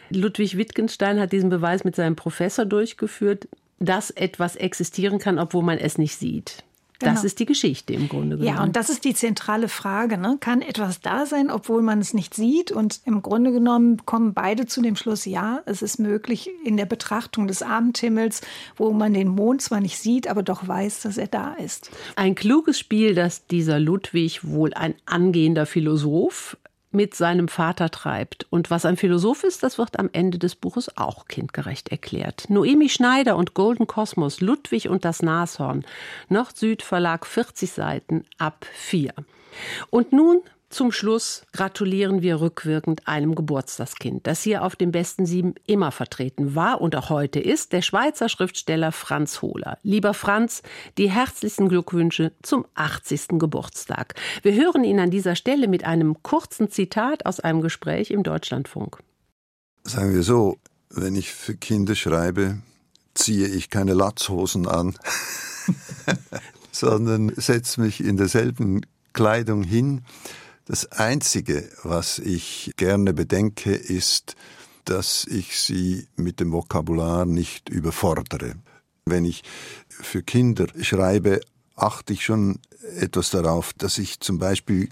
Ludwig 0.08 0.56
Wittgenstein 0.56 1.20
hat 1.20 1.32
diesen 1.32 1.50
Beweis 1.50 1.84
mit 1.84 1.96
seinem 1.96 2.16
Professor 2.16 2.64
durchgeführt, 2.64 3.46
dass 3.78 4.10
etwas 4.10 4.56
existieren 4.56 5.18
kann, 5.18 5.38
obwohl 5.38 5.62
man 5.62 5.78
es 5.78 5.98
nicht 5.98 6.16
sieht. 6.16 6.64
Genau. 7.02 7.14
Das 7.14 7.24
ist 7.24 7.38
die 7.38 7.46
Geschichte 7.46 7.92
im 7.92 8.08
Grunde 8.08 8.36
genommen. 8.36 8.56
Ja, 8.56 8.62
und 8.62 8.76
das 8.76 8.90
ist 8.90 9.04
die 9.04 9.14
zentrale 9.14 9.68
Frage. 9.68 10.18
Ne? 10.18 10.36
Kann 10.40 10.62
etwas 10.62 11.00
da 11.00 11.26
sein, 11.26 11.50
obwohl 11.50 11.82
man 11.82 12.00
es 12.00 12.14
nicht 12.14 12.34
sieht? 12.34 12.72
Und 12.72 13.00
im 13.04 13.22
Grunde 13.22 13.52
genommen 13.52 14.04
kommen 14.06 14.34
beide 14.34 14.66
zu 14.66 14.82
dem 14.82 14.96
Schluss, 14.96 15.24
ja, 15.24 15.60
es 15.66 15.82
ist 15.82 15.98
möglich 15.98 16.50
in 16.64 16.76
der 16.76 16.86
Betrachtung 16.86 17.46
des 17.46 17.62
Abendhimmels, 17.62 18.42
wo 18.76 18.92
man 18.92 19.14
den 19.14 19.28
Mond 19.28 19.62
zwar 19.62 19.80
nicht 19.80 19.98
sieht, 19.98 20.28
aber 20.28 20.42
doch 20.42 20.66
weiß, 20.66 21.02
dass 21.02 21.18
er 21.18 21.26
da 21.28 21.54
ist. 21.54 21.90
Ein 22.16 22.34
kluges 22.34 22.78
Spiel, 22.78 23.14
das 23.14 23.46
dieser 23.46 23.78
Ludwig, 23.78 24.44
wohl 24.44 24.74
ein 24.74 24.94
angehender 25.06 25.66
Philosoph, 25.66 26.56
mit 26.92 27.14
seinem 27.14 27.48
Vater 27.48 27.90
treibt. 27.90 28.46
Und 28.50 28.70
was 28.70 28.84
ein 28.84 28.96
Philosoph 28.96 29.44
ist, 29.44 29.62
das 29.62 29.78
wird 29.78 29.98
am 29.98 30.10
Ende 30.12 30.38
des 30.38 30.54
Buches 30.54 30.96
auch 30.96 31.26
kindgerecht 31.26 31.90
erklärt. 31.90 32.48
Noemi 32.48 32.88
Schneider 32.88 33.36
und 33.36 33.54
Golden 33.54 33.86
Kosmos, 33.86 34.40
Ludwig 34.40 34.88
und 34.88 35.04
das 35.04 35.22
Nashorn, 35.22 35.84
Nord-Süd 36.28 36.82
Verlag 36.82 37.26
40 37.26 37.70
Seiten 37.70 38.24
ab 38.38 38.66
4. 38.72 39.12
Und 39.90 40.12
nun 40.12 40.42
zum 40.72 40.90
Schluss 40.90 41.42
gratulieren 41.52 42.22
wir 42.22 42.40
rückwirkend 42.40 43.06
einem 43.06 43.34
Geburtstagskind, 43.34 44.26
das 44.26 44.42
hier 44.42 44.64
auf 44.64 44.74
dem 44.74 44.90
besten 44.90 45.26
Sieben 45.26 45.54
immer 45.66 45.92
vertreten 45.92 46.54
war 46.54 46.80
und 46.80 46.96
auch 46.96 47.10
heute 47.10 47.40
ist, 47.40 47.72
der 47.72 47.82
Schweizer 47.82 48.28
Schriftsteller 48.28 48.90
Franz 48.90 49.42
Hohler. 49.42 49.78
Lieber 49.82 50.14
Franz, 50.14 50.62
die 50.98 51.10
herzlichsten 51.10 51.68
Glückwünsche 51.68 52.32
zum 52.42 52.66
80. 52.74 53.38
Geburtstag. 53.38 54.14
Wir 54.42 54.54
hören 54.54 54.84
ihn 54.84 54.98
an 54.98 55.10
dieser 55.10 55.36
Stelle 55.36 55.68
mit 55.68 55.84
einem 55.84 56.22
kurzen 56.22 56.70
Zitat 56.70 57.26
aus 57.26 57.38
einem 57.38 57.60
Gespräch 57.60 58.10
im 58.10 58.22
Deutschlandfunk. 58.22 58.98
Sagen 59.84 60.14
wir 60.14 60.22
so, 60.22 60.58
wenn 60.88 61.14
ich 61.14 61.32
für 61.32 61.54
Kinder 61.54 61.94
schreibe, 61.94 62.58
ziehe 63.14 63.46
ich 63.46 63.68
keine 63.68 63.92
Latzhosen 63.92 64.66
an, 64.66 64.96
sondern 66.72 67.32
setze 67.36 67.80
mich 67.80 68.02
in 68.02 68.16
derselben 68.16 68.86
Kleidung 69.12 69.62
hin 69.62 70.02
das 70.64 70.90
Einzige, 70.92 71.68
was 71.82 72.18
ich 72.18 72.72
gerne 72.76 73.12
bedenke, 73.12 73.72
ist, 73.72 74.36
dass 74.84 75.26
ich 75.26 75.58
sie 75.58 76.06
mit 76.16 76.40
dem 76.40 76.52
Vokabular 76.52 77.24
nicht 77.24 77.68
überfordere. 77.68 78.54
Wenn 79.04 79.24
ich 79.24 79.42
für 79.88 80.22
Kinder 80.22 80.66
schreibe, 80.80 81.40
achte 81.74 82.12
ich 82.12 82.24
schon 82.24 82.60
etwas 82.98 83.30
darauf, 83.30 83.72
dass 83.74 83.98
ich 83.98 84.20
zum 84.20 84.38
Beispiel 84.38 84.88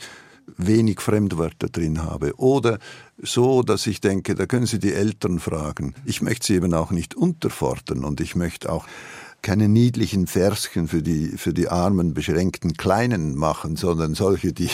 wenig 0.57 1.01
Fremdwörter 1.01 1.69
drin 1.69 2.03
habe 2.03 2.35
oder 2.37 2.79
so, 3.19 3.63
dass 3.63 3.87
ich 3.87 4.01
denke, 4.01 4.35
da 4.35 4.47
können 4.47 4.67
Sie 4.67 4.79
die 4.79 4.93
Eltern 4.93 5.39
fragen. 5.39 5.95
Ich 6.05 6.23
möchte 6.23 6.49
sie 6.49 6.55
eben 6.55 6.75
auch 6.75 6.91
nicht 6.91 7.15
unterfordern 7.15 8.05
und 8.05 8.21
ich 8.21 8.35
möchte 8.35 8.73
auch 8.73 8.87
keine 9.43 9.69
niedlichen 9.69 10.27
Verschen 10.27 10.89
für 10.89 11.03
die, 11.03 11.29
für 11.29 11.53
die 11.53 11.69
armen, 11.69 12.15
beschränkten 12.15 12.75
Kleinen 12.75 13.35
machen, 13.35 13.77
sondern 13.77 14.15
solche, 14.15 14.53
die, 14.53 14.71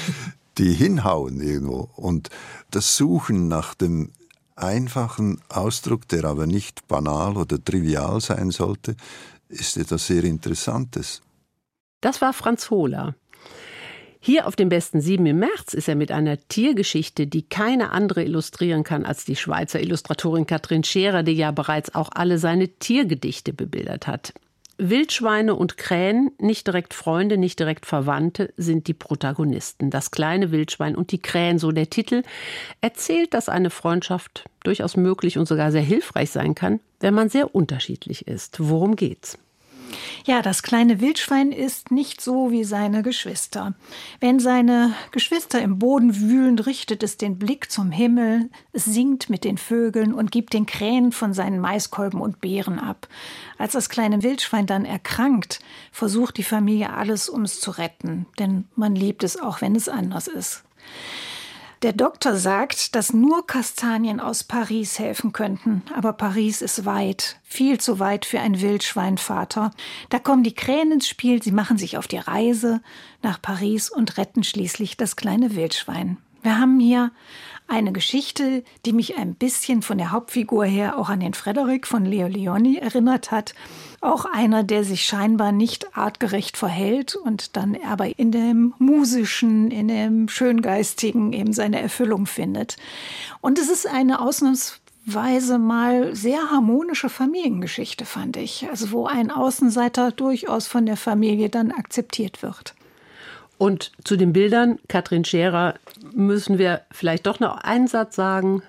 die 0.58 0.72
hinhauen 0.72 1.40
irgendwo. 1.40 1.90
Und 1.96 2.30
das 2.70 2.96
Suchen 2.96 3.48
nach 3.48 3.74
dem 3.74 4.10
einfachen 4.56 5.40
Ausdruck, 5.48 6.08
der 6.08 6.24
aber 6.24 6.46
nicht 6.46 6.88
banal 6.88 7.36
oder 7.36 7.62
trivial 7.62 8.20
sein 8.20 8.50
sollte, 8.50 8.96
ist 9.48 9.76
etwas 9.76 10.06
sehr 10.06 10.24
Interessantes. 10.24 11.22
Das 12.00 12.20
war 12.20 12.32
Franz 12.32 12.70
Hohler. 12.70 13.14
Hier 14.26 14.48
auf 14.48 14.56
dem 14.56 14.70
besten 14.70 15.00
Sieben 15.00 15.24
im 15.26 15.38
März 15.38 15.72
ist 15.72 15.86
er 15.86 15.94
mit 15.94 16.10
einer 16.10 16.36
Tiergeschichte, 16.48 17.28
die 17.28 17.42
keine 17.42 17.92
andere 17.92 18.24
illustrieren 18.24 18.82
kann 18.82 19.06
als 19.06 19.24
die 19.24 19.36
Schweizer 19.36 19.80
Illustratorin 19.80 20.46
Katrin 20.46 20.82
Scherer, 20.82 21.22
die 21.22 21.34
ja 21.34 21.52
bereits 21.52 21.94
auch 21.94 22.08
alle 22.12 22.38
seine 22.38 22.66
Tiergedichte 22.66 23.52
bebildert 23.52 24.08
hat. 24.08 24.34
Wildschweine 24.78 25.54
und 25.54 25.76
Krähen, 25.76 26.32
nicht 26.40 26.66
direkt 26.66 26.92
Freunde, 26.92 27.38
nicht 27.38 27.60
direkt 27.60 27.86
Verwandte, 27.86 28.52
sind 28.56 28.88
die 28.88 28.94
Protagonisten. 28.94 29.90
Das 29.90 30.10
kleine 30.10 30.50
Wildschwein 30.50 30.96
und 30.96 31.12
die 31.12 31.22
Krähen, 31.22 31.60
so 31.60 31.70
der 31.70 31.88
Titel, 31.88 32.24
erzählt, 32.80 33.32
dass 33.32 33.48
eine 33.48 33.70
Freundschaft 33.70 34.46
durchaus 34.64 34.96
möglich 34.96 35.38
und 35.38 35.46
sogar 35.46 35.70
sehr 35.70 35.82
hilfreich 35.82 36.32
sein 36.32 36.56
kann, 36.56 36.80
wenn 36.98 37.14
man 37.14 37.28
sehr 37.28 37.54
unterschiedlich 37.54 38.26
ist. 38.26 38.56
Worum 38.58 38.96
geht's? 38.96 39.38
Ja, 40.24 40.42
das 40.42 40.62
kleine 40.62 41.00
Wildschwein 41.00 41.52
ist 41.52 41.90
nicht 41.90 42.20
so 42.20 42.50
wie 42.50 42.64
seine 42.64 43.02
Geschwister. 43.02 43.74
Wenn 44.20 44.40
seine 44.40 44.94
Geschwister 45.12 45.60
im 45.62 45.78
Boden 45.78 46.20
wühlen, 46.20 46.58
richtet 46.58 47.02
es 47.02 47.16
den 47.16 47.38
Blick 47.38 47.70
zum 47.70 47.90
Himmel, 47.90 48.50
es 48.72 48.84
singt 48.84 49.30
mit 49.30 49.44
den 49.44 49.58
Vögeln 49.58 50.12
und 50.12 50.32
gibt 50.32 50.52
den 50.52 50.66
Krähen 50.66 51.12
von 51.12 51.32
seinen 51.32 51.60
Maiskolben 51.60 52.20
und 52.20 52.40
Beeren 52.40 52.78
ab. 52.78 53.08
Als 53.58 53.72
das 53.72 53.88
kleine 53.88 54.22
Wildschwein 54.22 54.66
dann 54.66 54.84
erkrankt, 54.84 55.60
versucht 55.92 56.36
die 56.36 56.42
Familie 56.42 56.92
alles, 56.92 57.28
um 57.28 57.42
es 57.42 57.60
zu 57.60 57.70
retten, 57.70 58.26
denn 58.38 58.64
man 58.74 58.96
liebt 58.96 59.22
es 59.24 59.38
auch, 59.38 59.60
wenn 59.60 59.76
es 59.76 59.88
anders 59.88 60.26
ist. 60.26 60.64
Der 61.82 61.92
Doktor 61.92 62.36
sagt, 62.36 62.94
dass 62.94 63.12
nur 63.12 63.46
Kastanien 63.46 64.18
aus 64.18 64.44
Paris 64.44 64.98
helfen 64.98 65.32
könnten. 65.32 65.82
Aber 65.94 66.14
Paris 66.14 66.62
ist 66.62 66.86
weit, 66.86 67.38
viel 67.42 67.78
zu 67.78 67.98
weit 67.98 68.24
für 68.24 68.40
ein 68.40 68.60
Wildschweinvater. 68.62 69.72
Da 70.08 70.18
kommen 70.18 70.42
die 70.42 70.54
Krähen 70.54 70.90
ins 70.90 71.06
Spiel, 71.06 71.42
sie 71.42 71.52
machen 71.52 71.76
sich 71.76 71.98
auf 71.98 72.08
die 72.08 72.16
Reise 72.16 72.80
nach 73.22 73.40
Paris 73.42 73.90
und 73.90 74.16
retten 74.16 74.42
schließlich 74.42 74.96
das 74.96 75.16
kleine 75.16 75.54
Wildschwein. 75.54 76.16
Wir 76.46 76.60
haben 76.60 76.78
hier 76.78 77.10
eine 77.66 77.90
Geschichte, 77.90 78.62
die 78.84 78.92
mich 78.92 79.18
ein 79.18 79.34
bisschen 79.34 79.82
von 79.82 79.98
der 79.98 80.12
Hauptfigur 80.12 80.64
her 80.64 80.96
auch 80.96 81.08
an 81.08 81.18
den 81.18 81.34
Frederik 81.34 81.88
von 81.88 82.04
Leo 82.04 82.28
Leoni 82.28 82.76
erinnert 82.76 83.32
hat. 83.32 83.52
Auch 84.00 84.26
einer, 84.26 84.62
der 84.62 84.84
sich 84.84 85.06
scheinbar 85.06 85.50
nicht 85.50 85.96
artgerecht 85.96 86.56
verhält 86.56 87.16
und 87.16 87.56
dann 87.56 87.76
aber 87.84 88.16
in 88.16 88.30
dem 88.30 88.74
musischen, 88.78 89.72
in 89.72 89.88
dem 89.88 90.28
schöngeistigen 90.28 91.32
eben 91.32 91.52
seine 91.52 91.82
Erfüllung 91.82 92.26
findet. 92.26 92.76
Und 93.40 93.58
es 93.58 93.68
ist 93.68 93.88
eine 93.88 94.20
ausnahmsweise 94.20 95.58
mal 95.58 96.14
sehr 96.14 96.52
harmonische 96.52 97.08
Familiengeschichte, 97.08 98.04
fand 98.04 98.36
ich. 98.36 98.68
Also 98.70 98.92
wo 98.92 99.06
ein 99.06 99.32
Außenseiter 99.32 100.12
durchaus 100.12 100.68
von 100.68 100.86
der 100.86 100.96
Familie 100.96 101.48
dann 101.48 101.72
akzeptiert 101.72 102.40
wird. 102.44 102.76
Und 103.58 103.92
zu 104.04 104.16
den 104.16 104.32
Bildern, 104.32 104.78
Katrin 104.88 105.24
Scherer, 105.24 105.74
müssen 106.12 106.58
wir 106.58 106.82
vielleicht 106.90 107.26
doch 107.26 107.40
noch 107.40 107.56
einen 107.56 107.86
Satz 107.86 108.16
sagen. 108.16 108.62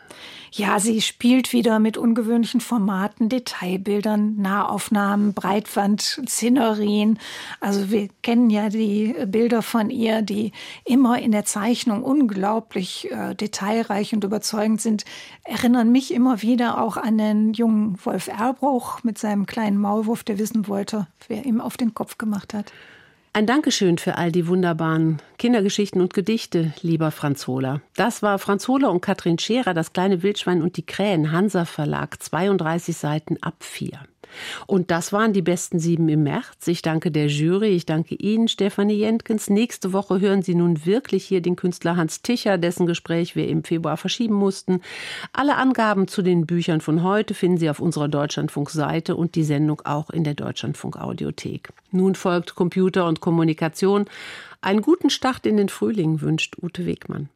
Ja, 0.51 0.79
sie 0.79 1.01
spielt 1.01 1.51
wieder 1.51 1.77
mit 1.79 1.97
ungewöhnlichen 1.97 2.61
Formaten, 2.61 3.27
Detailbildern, 3.27 4.37
Nahaufnahmen, 4.37 5.33
Breitwand, 5.33 6.01
Szenerien. 6.01 7.19
Also 7.59 7.91
wir 7.91 8.07
kennen 8.23 8.49
ja 8.49 8.69
die 8.69 9.13
Bilder 9.27 9.61
von 9.61 9.89
ihr, 9.89 10.21
die 10.21 10.53
immer 10.85 11.19
in 11.19 11.33
der 11.33 11.43
Zeichnung 11.43 12.01
unglaublich 12.01 13.11
äh, 13.11 13.35
detailreich 13.35 14.13
und 14.13 14.23
überzeugend 14.23 14.79
sind, 14.79 15.03
erinnern 15.43 15.91
mich 15.91 16.13
immer 16.13 16.41
wieder 16.41 16.81
auch 16.81 16.95
an 16.95 17.17
den 17.17 17.53
jungen 17.53 17.97
Wolf 18.05 18.27
Erbruch 18.27 19.03
mit 19.03 19.17
seinem 19.17 19.47
kleinen 19.47 19.77
Maulwurf, 19.77 20.23
der 20.23 20.39
wissen 20.39 20.67
wollte, 20.69 21.07
wer 21.27 21.45
ihm 21.45 21.59
auf 21.59 21.75
den 21.75 21.93
Kopf 21.93 22.17
gemacht 22.17 22.53
hat. 22.53 22.71
Ein 23.33 23.45
Dankeschön 23.45 23.97
für 23.97 24.17
all 24.17 24.31
die 24.31 24.47
wunderbaren 24.47 25.21
Kindergeschichten 25.37 26.01
und 26.01 26.13
Gedichte, 26.13 26.73
lieber 26.81 27.11
Franz 27.11 27.45
Hohler. 27.47 27.81
Das 27.95 28.23
war 28.23 28.39
Franz 28.39 28.67
Hohler 28.67 28.91
und 28.91 29.01
Katrin 29.01 29.37
Scherer, 29.37 29.73
das 29.73 29.93
kleine 29.93 30.23
Wildschwein 30.23 30.61
und 30.61 30.77
die 30.77 30.85
Krähen, 30.85 31.31
Hansa 31.31 31.65
Verlag, 31.65 32.21
32 32.21 32.97
Seiten 32.97 33.37
ab 33.41 33.55
4. 33.59 33.99
Und 34.65 34.91
das 34.91 35.13
waren 35.13 35.33
die 35.33 35.41
besten 35.41 35.79
sieben 35.79 36.09
im 36.09 36.23
März. 36.23 36.67
Ich 36.67 36.81
danke 36.81 37.11
der 37.11 37.27
Jury, 37.27 37.69
ich 37.69 37.85
danke 37.85 38.15
Ihnen, 38.15 38.47
Stefanie 38.47 38.95
Jentkens. 38.95 39.49
Nächste 39.49 39.93
Woche 39.93 40.19
hören 40.19 40.41
Sie 40.41 40.55
nun 40.55 40.85
wirklich 40.85 41.25
hier 41.25 41.41
den 41.41 41.55
Künstler 41.55 41.95
Hans 41.95 42.21
Ticher, 42.21 42.57
dessen 42.57 42.85
Gespräch 42.85 43.35
wir 43.35 43.47
im 43.47 43.63
Februar 43.63 43.97
verschieben 43.97 44.35
mussten. 44.35 44.81
Alle 45.33 45.55
Angaben 45.55 46.07
zu 46.07 46.21
den 46.21 46.45
Büchern 46.45 46.81
von 46.81 47.03
heute 47.03 47.33
finden 47.33 47.57
Sie 47.57 47.69
auf 47.69 47.79
unserer 47.79 48.07
Deutschlandfunk-Seite 48.07 49.15
und 49.15 49.35
die 49.35 49.43
Sendung 49.43 49.81
auch 49.85 50.09
in 50.09 50.23
der 50.23 50.33
Deutschlandfunk-Audiothek. 50.33 51.69
Nun 51.91 52.15
folgt 52.15 52.55
Computer 52.55 53.07
und 53.07 53.21
Kommunikation. 53.21 54.05
Einen 54.61 54.81
guten 54.81 55.09
Start 55.09 55.45
in 55.45 55.57
den 55.57 55.69
Frühling 55.69 56.21
wünscht 56.21 56.55
Ute 56.61 56.85
Wegmann. 56.85 57.29